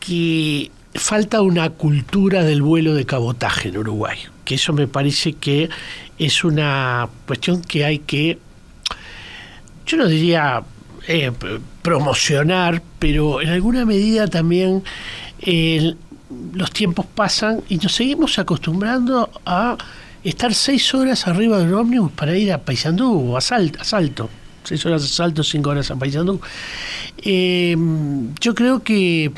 [0.00, 5.68] que falta una cultura del vuelo de cabotaje en Uruguay, que eso me parece que
[6.18, 8.38] es una cuestión que hay que,
[9.86, 10.62] yo no diría
[11.06, 11.32] eh,
[11.82, 14.82] promocionar, pero en alguna medida también
[15.40, 15.94] eh,
[16.52, 19.76] los tiempos pasan y nos seguimos acostumbrando a
[20.22, 23.84] estar seis horas arriba de un ómnibus para ir a Paysandú o a, Salt, a
[23.84, 24.30] Salto.
[24.64, 26.40] Seis horas a Salto, cinco horas a Paysandú.
[27.18, 27.76] Eh,
[28.40, 29.30] yo creo que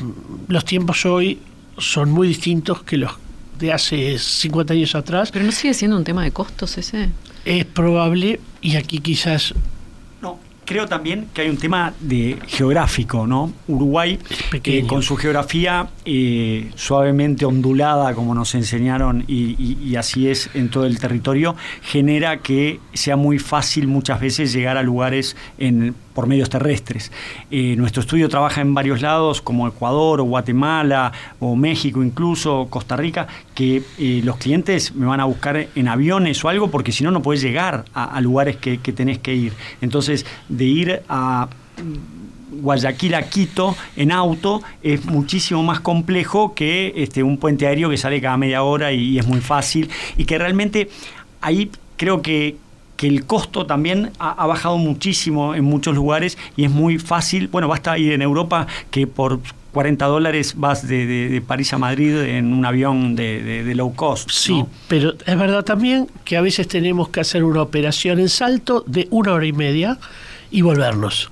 [0.47, 1.39] los tiempos hoy
[1.77, 3.11] son muy distintos que los
[3.59, 5.31] de hace 50 años atrás.
[5.31, 7.09] Pero no sigue siendo un tema de costos ese.
[7.45, 9.53] Es probable, y aquí quizás
[10.67, 13.53] creo también que hay un tema de geográfico, ¿no?
[13.67, 14.19] Uruguay,
[14.51, 20.49] eh, con su geografía eh, suavemente ondulada, como nos enseñaron, y, y, y, así es
[20.53, 25.95] en todo el territorio, genera que sea muy fácil muchas veces llegar a lugares en,
[26.17, 27.11] por medios terrestres.
[27.51, 32.95] Eh, nuestro estudio trabaja en varios lados, como Ecuador o Guatemala o México incluso, Costa
[32.95, 37.03] Rica, que eh, los clientes me van a buscar en aviones o algo porque si
[37.03, 39.53] no, no puedes llegar a, lugares que, tenés que ir.
[39.79, 41.49] Entonces, de ir a
[42.49, 47.97] Guayaquil a Quito en auto es muchísimo más complejo que este, un puente aéreo que
[47.97, 49.87] sale cada media hora y, es muy fácil
[50.17, 50.89] y que realmente
[51.41, 52.55] ahí creo que
[52.97, 57.47] que el costo también ha, ha, bajado muchísimo en muchos lugares y es muy fácil,
[57.47, 59.39] bueno, basta ir en Europa que por
[59.77, 63.93] 40 dólares vas de, de, de, París a Madrid en un avión de, de low
[63.93, 64.31] cost.
[64.31, 64.67] Sí, ¿no?
[64.87, 69.07] pero es verdad también que a veces tenemos que hacer una operación en salto de
[69.11, 69.99] una hora y media
[70.51, 71.29] y volvernos.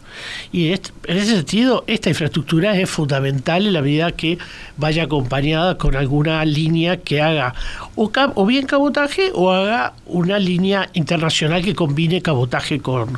[0.51, 4.37] Y en ese sentido, esta infraestructura es fundamental en la medida que
[4.77, 7.53] vaya acompañada con alguna línea que haga
[7.95, 13.17] o, o bien cabotaje o haga una línea internacional que combine cabotaje con,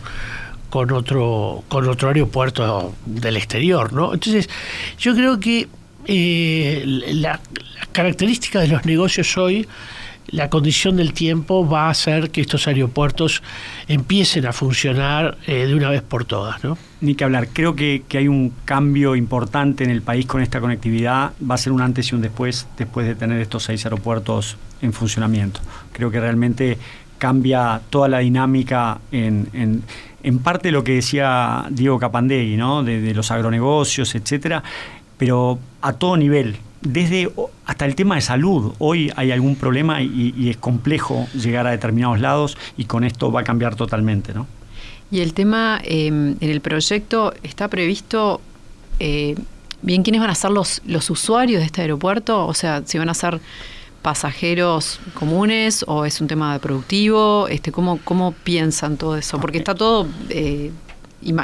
[0.69, 4.13] con otro con otro aeropuerto del exterior, ¿no?
[4.13, 4.49] Entonces,
[4.99, 5.67] yo creo que
[6.05, 7.39] eh, la, la,
[7.91, 9.67] característica de los negocios hoy,
[10.27, 13.41] la condición del tiempo va a hacer que estos aeropuertos
[13.87, 16.77] empiecen a funcionar eh, de una vez por todas, ¿no?
[16.99, 20.59] Ni que hablar, creo que, que, hay un cambio importante en el país con esta
[20.59, 24.57] conectividad, va a ser un antes y un después, después de tener estos seis aeropuertos
[24.81, 25.61] en funcionamiento.
[25.93, 26.77] Creo que realmente
[27.17, 29.83] cambia toda la dinámica en, en
[30.27, 32.83] en parte lo que decía Diego Capandegui, ¿no?
[32.83, 34.61] de, de los agronegocios, etcétera,
[35.17, 37.31] pero a todo nivel, desde
[37.67, 38.73] hasta el tema de salud.
[38.79, 43.31] Hoy hay algún problema y, y, es complejo llegar a determinados lados y con esto
[43.31, 44.47] va a cambiar totalmente, ¿no?
[45.11, 48.41] Y el tema eh, en el proyecto está previsto
[48.99, 49.35] eh,
[49.81, 53.09] bien quiénes van a ser los, los usuarios de este aeropuerto, o sea, si van
[53.09, 53.39] a ser
[54.01, 57.47] pasajeros comunes o es un tema productivo?
[57.49, 59.39] Este, ¿cómo, ¿Cómo piensan todo eso?
[59.39, 60.71] Porque está todo, eh,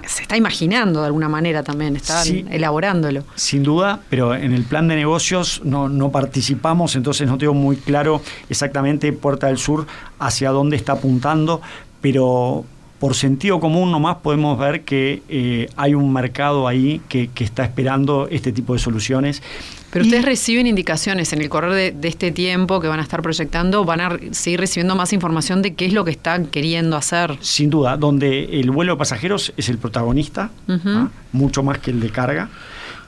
[0.05, 3.23] se está imaginando de alguna manera también, están sí, elaborándolo.
[3.35, 7.77] Sin duda, pero en el plan de negocios no, no participamos, entonces no tengo muy
[7.77, 9.87] claro exactamente Puerta del Sur
[10.19, 11.61] hacia dónde está apuntando,
[12.01, 12.65] pero
[13.03, 17.65] por sentido común nomás podemos ver que eh, hay un mercado ahí que, que, está
[17.65, 19.43] esperando este tipo de soluciones.
[19.91, 23.03] Pero y, ustedes reciben indicaciones en el correr de, de, este tiempo que van a
[23.03, 26.95] estar proyectando, van a seguir recibiendo más información de qué es lo que están queriendo
[26.95, 27.37] hacer.
[27.41, 30.95] Sin duda, donde el vuelo de pasajeros es el protagonista, uh -huh.
[30.95, 31.11] ¿ah?
[31.33, 32.47] mucho más que el de carga,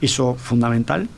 [0.02, 1.08] eso fundamental.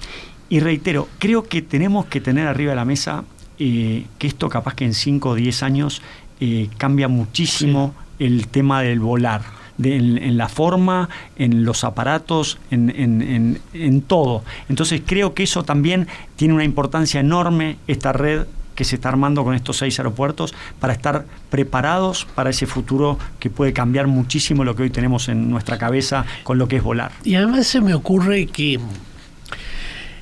[0.48, 3.24] Y reitero, creo que tenemos que tener arriba de la mesa
[3.58, 6.00] eh, que esto capaz que en 5 o 10 años
[6.38, 7.92] eh, cambia muchísimo.
[8.02, 9.42] Sí el tema del volar,
[9.82, 14.42] en, en, la forma, en los aparatos, en, en, en, todo.
[14.68, 19.42] Entonces creo que eso también tiene una importancia enorme, esta red que se está armando
[19.42, 24.76] con estos seis aeropuertos para estar preparados para ese futuro que puede cambiar muchísimo lo
[24.76, 27.10] que hoy tenemos en nuestra cabeza con lo que es volar.
[27.24, 28.78] Y además se me ocurre que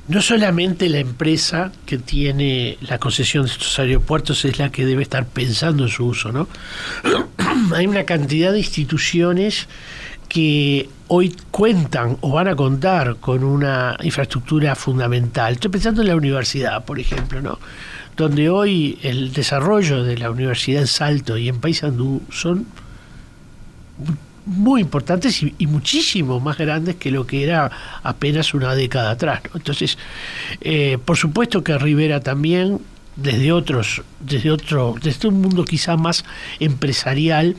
[0.09, 5.02] no solamente la empresa que tiene la concesión de estos aeropuertos es la que debe
[5.02, 6.48] estar pensando en su uso, ¿no?
[7.74, 9.68] Hay una cantidad de instituciones
[10.28, 15.54] que hoy cuentan o van a contar con una infraestructura fundamental.
[15.54, 17.59] Estoy pensando en la universidad, por ejemplo, ¿no?
[18.16, 22.66] Donde hoy el desarrollo de la universidad en Salto y en Paysandú son
[24.47, 27.70] muy importantes y, muchísimo más grandes que lo que era
[28.03, 29.42] apenas una década atrás.
[29.55, 29.99] Entonces,
[30.61, 32.78] eh, por supuesto que Rivera también,
[33.16, 36.24] desde otros, desde otro, desde un mundo quizá más
[36.61, 37.57] empresarial,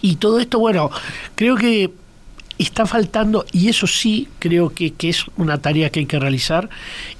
[0.00, 0.90] y todo esto, bueno,
[1.36, 1.92] creo que
[2.58, 6.68] está faltando, y eso sí creo que, que es una tarea que hay que realizar,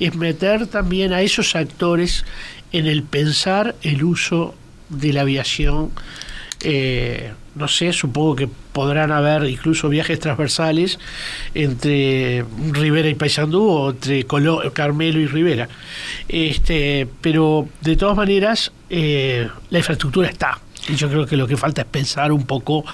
[0.01, 2.25] es meter también a esos actores
[2.73, 4.57] en el pensar el uso
[4.89, 5.91] de la aviación
[6.63, 10.99] eh, no sé, supongo que podrán haber incluso viajes transversales
[11.55, 14.25] entre Rivera y Paysandú o entre
[14.73, 15.69] Carmelo y Rivera.
[16.29, 20.59] Este, pero de todas maneras, eh, la infraestructura está.
[20.89, 22.85] Y yo creo que lo que falta es pensar un poco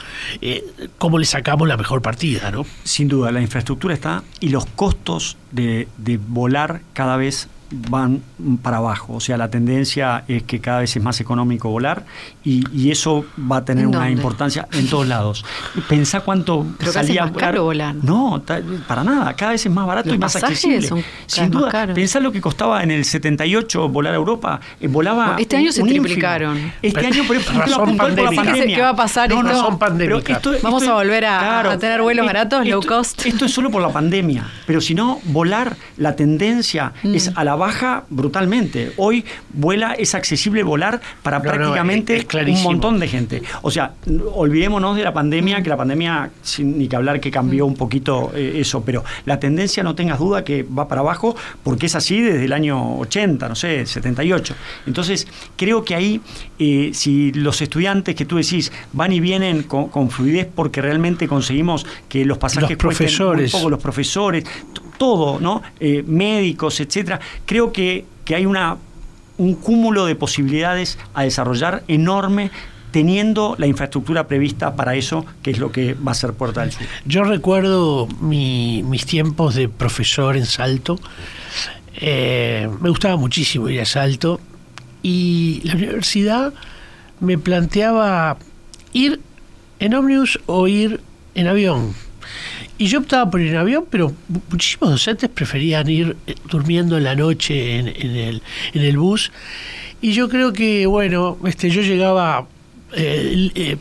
[0.42, 0.64] eh,
[0.98, 2.66] cómo le sacamos la mejor partida, ¿no?
[2.84, 8.22] Sin duda, la infraestructura está y los costos de, de volar cada vez van
[8.62, 9.14] para abajo.
[9.14, 12.04] O sea, la tendencia es que cada vez es más económico volar
[12.44, 15.44] y, y eso va a tener una importancia en todos lados.
[15.88, 17.94] Pensá cuánto Pero salía más caro volar.
[17.94, 18.42] No,
[18.86, 19.34] para nada.
[19.34, 20.88] Cada vez es más barato Los y más accesible.
[20.88, 21.70] Son Sin duda.
[21.70, 21.94] Caros.
[21.94, 24.60] Pensá lo que costaba en el 78 volar a Europa.
[24.80, 25.26] Eh, volaba.
[25.26, 26.72] Bueno, este año se triplicaron.
[26.80, 28.76] Este año, por ejemplo, razón por la pandemia.
[28.76, 29.28] ¿Qué va a pasar?
[29.28, 29.48] No, esto?
[29.48, 30.36] no son pandémicas.
[30.36, 33.26] Esto, Vamos esto, a volver a, claro, a, tener vuelos baratos, esto, low cost.
[33.26, 34.46] Esto es solo por la pandemia.
[34.66, 37.14] Pero si no, volar, la tendencia mm.
[37.14, 38.92] es a la baja brutal totalmente.
[38.96, 43.42] Hoy vuela, es accesible volar para no, prácticamente no, es, es un montón de gente.
[43.62, 43.94] O sea,
[44.32, 48.30] olvidémonos de la pandemia, que la pandemia, sin ni que hablar que cambió un poquito
[48.34, 51.34] eh, eso, pero la tendencia, no tengas duda, que va para abajo,
[51.64, 54.54] porque es así desde el año 80, no sé, 78.
[54.86, 56.20] Entonces, creo que ahí,
[56.58, 61.26] eh, si los estudiantes que tú decís van y vienen con, con fluidez porque realmente
[61.26, 63.52] conseguimos que los pasajes los profesores.
[63.52, 64.44] un poco, los profesores,
[64.98, 65.62] todo, ¿no?
[65.80, 68.76] Eh, médicos, etcétera, creo que que hay una,
[69.38, 72.50] un cúmulo de posibilidades a desarrollar enorme
[72.90, 76.72] teniendo la infraestructura prevista para eso, que es lo que va a ser Puerta del
[76.72, 76.82] Sur.
[77.06, 81.00] Yo recuerdo mis tiempos de profesor en Salto.
[81.94, 84.40] Eh, me gustaba muchísimo ir a Salto
[85.02, 86.52] y la universidad
[87.20, 88.36] me planteaba
[88.92, 89.22] ir
[89.78, 91.00] en ómnibus o ir
[91.34, 91.94] en avión.
[92.78, 94.12] Y yo optaba por ir en avión, pero
[94.50, 99.32] muchísimos docentes preferían ir eh, durmiendo en la noche en, el, en el bus.
[100.00, 102.46] Y yo creo que, bueno, este, yo llegaba
[102.92, 103.76] eh, eh,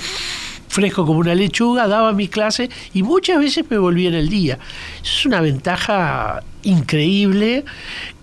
[0.68, 4.58] fresco como una lechuga, daba mi clase y muchas veces me volvía en el día.
[5.04, 7.66] es una ventaja increíble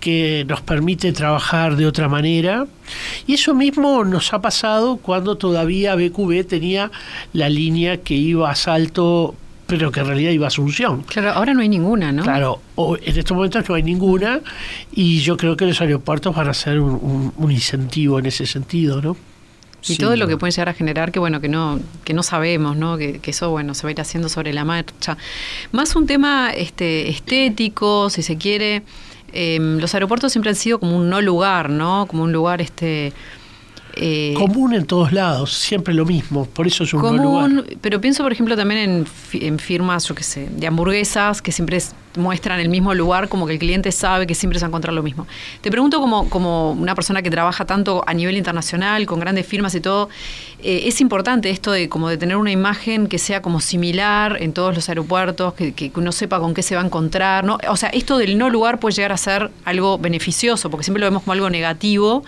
[0.00, 2.66] que nos permite trabajar de otra manera.
[3.26, 6.90] Y eso mismo nos ha pasado cuando todavía BQB tenía
[7.32, 9.34] la línea que iba a Salto
[9.66, 11.02] pero que en realidad iba a Asunción.
[11.02, 12.22] Claro, ahora no hay ninguna, ¿no?
[12.22, 14.40] Claro, en estos momentos no hay ninguna
[14.92, 19.16] y yo creo que los aeropuertos van a ser un, incentivo en ese sentido, ¿no?
[19.86, 22.74] Y todo lo que puede llegar a generar que bueno que no que no sabemos,
[22.74, 22.96] ¿no?
[22.96, 25.18] Que, eso bueno se va a ir haciendo sobre la marcha.
[25.72, 28.82] Más un tema este estético, si se quiere.
[29.32, 32.06] Em, los aeropuertos siempre han sido como un no lugar, ¿no?
[32.06, 33.12] Como un lugar este
[33.96, 38.22] eh, común en todos lados, siempre lo mismo, por eso es un común, Pero pienso,
[38.22, 41.78] por ejemplo, también en, firmas, yo qué sé, de hamburguesas que siempre
[42.16, 44.94] muestran el mismo lugar, como que el cliente sabe que siempre se va a encontrar
[44.94, 45.26] lo mismo.
[45.60, 49.74] Te pregunto, como, como una persona que trabaja tanto a nivel internacional, con grandes firmas
[49.74, 50.08] y todo,
[50.62, 54.52] eh, ¿es importante esto de como de tener una imagen que sea como similar en
[54.52, 57.44] todos los aeropuertos, que, que uno sepa con qué se va a encontrar?
[57.44, 57.58] ¿no?
[57.68, 61.06] O sea, esto del no lugar puede llegar a ser algo beneficioso, porque siempre lo
[61.06, 62.24] vemos como algo negativo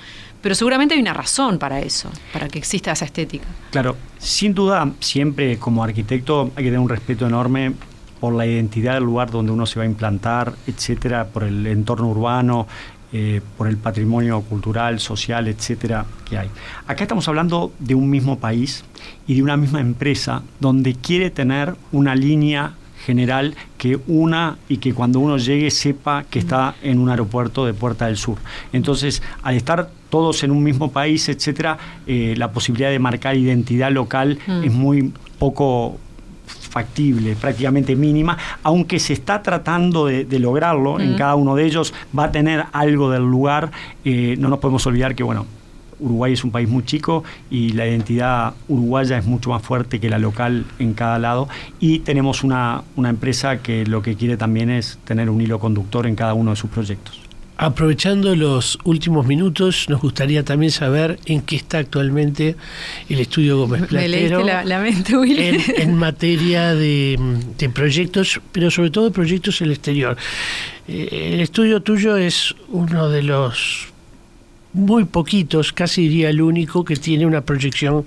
[0.47, 3.49] pero seguramente hay una razón para eso, para que exista esa estética.
[3.73, 7.73] Claro, sin duda, siempre como arquitecto hay que tener un respeto enorme
[8.21, 12.07] por la identidad del lugar donde uno se va a implantar, etcétera, por el entorno
[12.07, 12.69] urbano,
[13.13, 16.49] eh, por el patrimonio cultural, social, etcétera, que hay.
[16.87, 18.85] Acá estamos hablando de un mismo país
[19.27, 22.75] y de una misma empresa donde quiere tener una línea
[23.07, 27.73] general que una y que cuando uno llegue sepa que está en un aeropuerto de
[27.73, 28.39] Puerta del Sur.
[28.73, 33.93] Entonces, al estar todos en un mismo país, etcétera, eh, la posibilidad de marcar identidad
[33.93, 34.65] local mm.
[34.65, 35.99] es muy poco
[36.47, 41.17] factible, prácticamente mínima, aunque se está tratando de, lograrlo, en mm.
[41.17, 43.71] cada uno de ellos va a tener algo del lugar,
[44.05, 45.47] eh, no nos podemos olvidar que, bueno,
[46.01, 50.11] Uruguay es un país muy chico y la identidad uruguaya es mucho más fuerte que
[50.11, 51.49] la local en cada lado
[51.81, 56.07] y tenemos una, una empresa que lo que quiere también es tener un hilo conductor
[56.07, 57.27] en cada uno de sus proyectos.
[57.59, 62.55] Aprovechando los últimos minutos, nos gustaría también saber en qué está actualmente
[63.09, 64.45] el estudio Gómez Platero.
[64.45, 65.59] la, mente, Willy.
[65.79, 67.19] En, materia de,
[67.73, 70.19] proyectos, pero sobre todo de proyectos en el exterior.
[70.87, 73.89] Eh, el estudio tuyo es uno de los
[74.77, 78.05] muy poquitos, casi diría el único, que tiene una proyección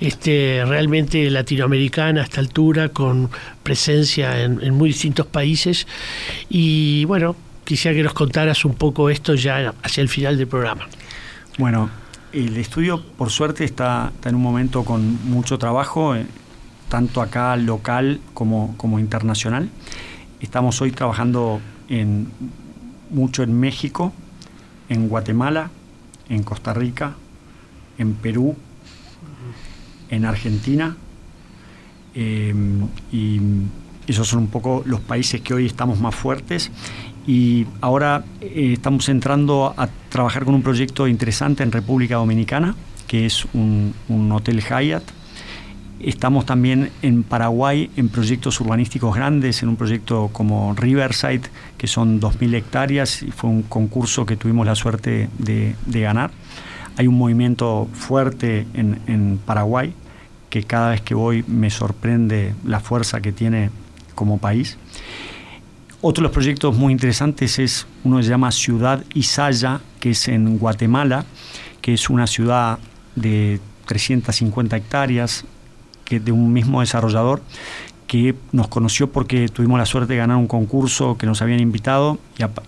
[0.00, 3.30] este, realmente latinoamericana a esta altura, con
[3.62, 5.86] presencia en, muy distintos países.
[6.50, 10.88] Y bueno, quisiera que nos contaras un poco esto ya hacia el final del programa.
[11.56, 11.88] Bueno,
[12.32, 16.26] el estudio, por suerte, está, en un momento con mucho trabajo, eh,
[16.88, 19.70] tanto acá local como, como internacional.
[20.40, 22.26] Estamos hoy trabajando en,
[23.10, 24.12] mucho en México,
[24.88, 25.70] en Guatemala,
[26.28, 27.14] en Costa Rica,
[27.98, 28.56] en Perú,
[30.10, 30.96] en Argentina,
[32.14, 32.54] eh,
[33.10, 33.40] y
[34.06, 36.70] esos son un poco los países que hoy estamos más fuertes.
[37.26, 42.74] Y ahora eh, estamos entrando a trabajar con un proyecto interesante en República Dominicana,
[43.06, 45.04] que es un, un hotel Hyatt.
[46.02, 51.42] Estamos también en Paraguay en proyectos urbanísticos grandes, en un proyecto como Riverside,
[51.78, 56.32] que son 2.000 hectáreas, y fue un concurso que tuvimos la suerte de, ganar.
[56.96, 59.94] Hay un movimiento fuerte en, Paraguay,
[60.50, 63.70] que cada vez que voy me sorprende la fuerza que tiene
[64.16, 64.78] como país.
[66.00, 70.26] Otro de los proyectos muy interesantes es uno que se llama Ciudad Isaya, que es
[70.26, 71.26] en Guatemala,
[71.80, 72.80] que es una ciudad
[73.14, 75.44] de 350 hectáreas
[76.20, 77.42] de un mismo desarrollador
[78.12, 82.18] que nos conoció porque tuvimos la suerte de ganar un concurso que nos habían invitado,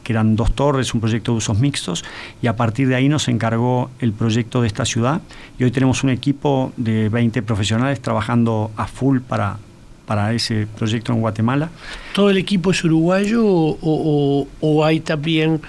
[0.03, 2.03] que eran dos torres, un proyecto de usos mixtos,
[2.41, 5.21] y a partir de ahí nos encargó el proyecto de esta ciudad.
[5.59, 9.59] Y hoy tenemos un equipo de 20 profesionales trabajando a full para,
[10.07, 11.69] para ese proyecto en Guatemala.
[12.15, 15.61] ¿Todo el equipo es uruguayo o, hay también,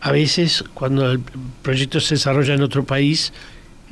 [0.00, 1.20] a veces, cuando el
[1.62, 3.32] proyecto se desarrolla en otro país,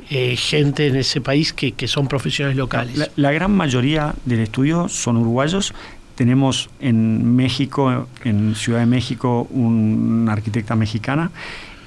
[0.09, 3.11] eh, gente en ese país que, son profesionales locales?
[3.15, 5.73] La, gran mayoría del estudio son uruguayos.
[6.15, 11.31] Tenemos en México, en Ciudad de México, una arquitecta mexicana.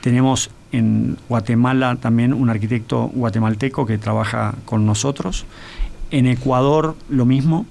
[0.00, 5.46] Tenemos en Guatemala también un arquitecto guatemalteco que trabaja con nosotros.
[6.10, 7.66] En Ecuador lo mismo.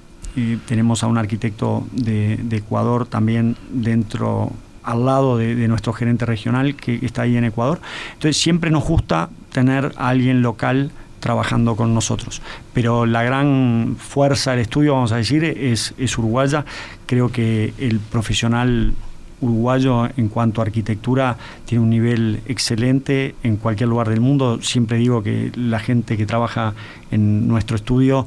[0.68, 4.52] tenemos a un arquitecto de, Ecuador también dentro,
[4.88, 7.82] al lado de, nuestro gerente regional que está ahí en Ecuador.
[8.14, 12.42] Entonces siempre nos gusta tener a alguien local trabajando con nosotros.
[12.74, 16.64] Pero la gran fuerza del estudio, vamos a decir, es, es uruguaya.
[17.06, 18.94] Creo que el profesional
[19.42, 24.62] uruguayo en cuanto a arquitectura tiene un nivel excelente en cualquier lugar del mundo.
[24.62, 26.76] Siempre digo que la gente que trabaja
[27.12, 28.26] en nuestro estudio,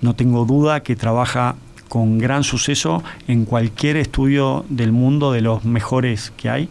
[0.00, 1.56] no tengo duda que trabaja
[1.88, 6.68] con gran suceso en cualquier estudio del mundo de los mejores que hay.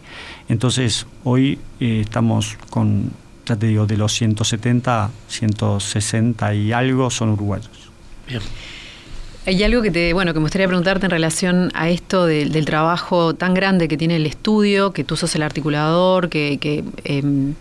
[0.48, 3.10] Entonces, hoy eh, estamos con,
[3.46, 7.70] ya te digo, de los 170, 160 y algo son uruguayos.
[8.26, 8.40] Bien.
[9.46, 13.34] Hay algo que te, bueno, que me gustaría preguntarte en relación a esto del trabajo
[13.34, 17.54] tan grande que tiene el estudio, que tú sos el articulador, que, em,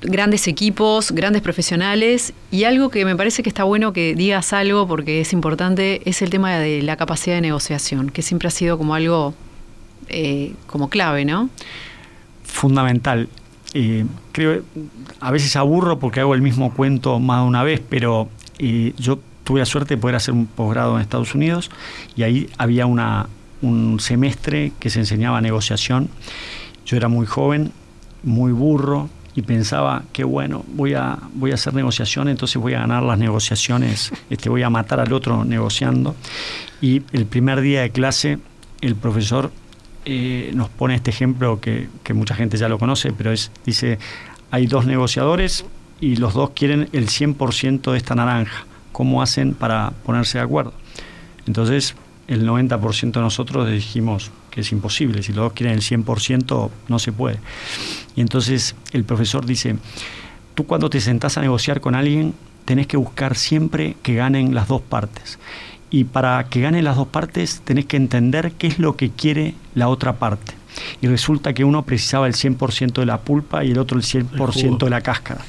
[0.00, 4.86] grandes equipos, grandes profesionales, y algo que me parece que está bueno que digas algo
[4.86, 8.78] porque es importante, es el tema de la capacidad de negociación, que siempre ha sido
[8.78, 9.34] como algo
[10.08, 11.50] eh, como clave, ¿no?
[12.44, 13.28] Fundamental.
[13.74, 14.62] Eh, creo,
[15.20, 18.28] a veces aburro porque hago el mismo cuento más de una vez, pero
[18.58, 21.70] eh, yo tuve la suerte de poder hacer un posgrado en Estados Unidos
[22.16, 26.08] y ahí había un semestre que se enseñaba negociación.
[26.86, 27.72] Yo era muy joven,
[28.22, 32.80] muy burro y pensaba que bueno, voy a, voy a hacer negociación, entonces voy a
[32.80, 36.16] ganar las negociaciones, este, voy a matar al otro negociando.
[36.80, 38.40] Y el primer día de clase
[38.80, 39.52] el profesor
[40.04, 44.00] eh, nos pone este ejemplo que, que mucha gente ya lo conoce, pero es, dice,
[44.50, 45.64] hay dos negociadores
[46.00, 50.72] y los dos quieren el 100% de esta naranja cómo hacen para ponerse de acuerdo.
[51.46, 51.94] Entonces,
[52.26, 56.98] el 90% de nosotros dijimos que es imposible, si los dos quieren el 100% no
[56.98, 57.38] se puede.
[58.16, 59.76] Y entonces el profesor dice,
[60.56, 62.34] tú cuando te sentás a negociar con alguien,
[62.64, 65.38] tenés que buscar siempre que ganen las dos partes.
[65.90, 69.54] Y para que ganen las dos partes, tenés que entender qué es lo que quiere
[69.76, 70.54] la otra parte.
[71.00, 74.78] Y resulta que uno precisaba el 100% de la pulpa y el otro el 100%
[74.84, 75.44] de la cáscara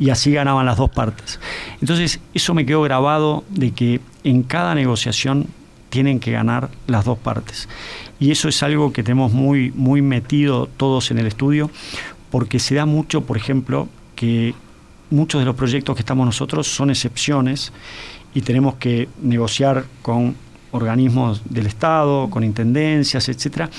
[0.00, 1.40] y así ganaban las dos partes.
[1.80, 5.48] Entonces, eso me quedó grabado de que en cada negociación
[5.90, 7.68] tienen que ganar las dos partes.
[8.20, 11.70] Y eso es algo que tenemos muy, muy metido todos en el estudio,
[12.30, 14.54] porque se da mucho, por ejemplo, que
[15.10, 17.72] muchos de los proyectos que estamos nosotros son excepciones
[18.34, 20.34] y tenemos que negociar con
[20.70, 23.70] organismos del Estado, con intendencias, etcétera,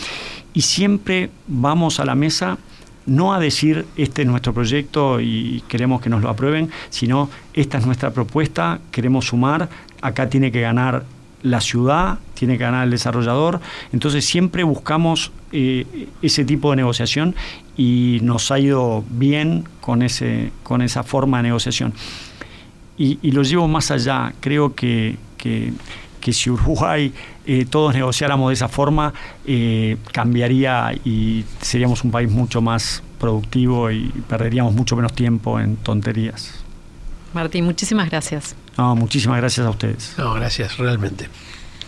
[0.53, 2.57] y siempre vamos a la mesa
[3.05, 7.79] no a decir este es nuestro proyecto y queremos que nos lo aprueben, sino esta
[7.79, 9.69] es nuestra propuesta, queremos sumar,
[10.01, 11.03] acá tiene que ganar
[11.41, 13.59] la ciudad, tiene que ganar el desarrollador.
[13.93, 17.35] Entonces siempre buscamos eh, ese tipo de negociación
[17.77, 21.93] y nos ha ido bien con, ese, con esa forma de negociación.
[22.97, 25.71] Y, lo llevo más allá, creo que, que,
[26.33, 27.13] si Uruguay
[27.45, 29.13] eh, todos negociáramos de esa forma,
[29.45, 35.77] eh, cambiaría y seríamos un país mucho más productivo y perderíamos mucho menos tiempo en
[35.77, 36.63] tonterías.
[37.33, 38.55] Martín, muchísimas gracias.
[38.79, 40.13] No, muchísimas gracias a ustedes.
[40.17, 41.27] No, gracias, realmente.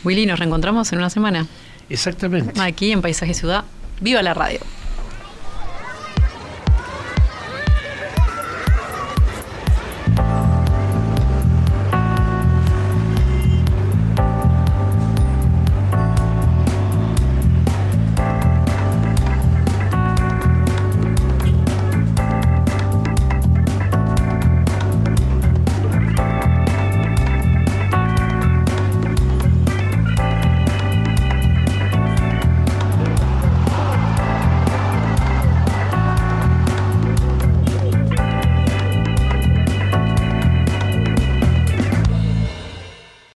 [0.04, 1.48] Willy, nos reencontramos en una semana.
[1.88, 2.60] Exactamente.
[2.60, 3.64] Aquí en Paisaje Ciudad.
[4.02, 4.60] ¡Viva la radio!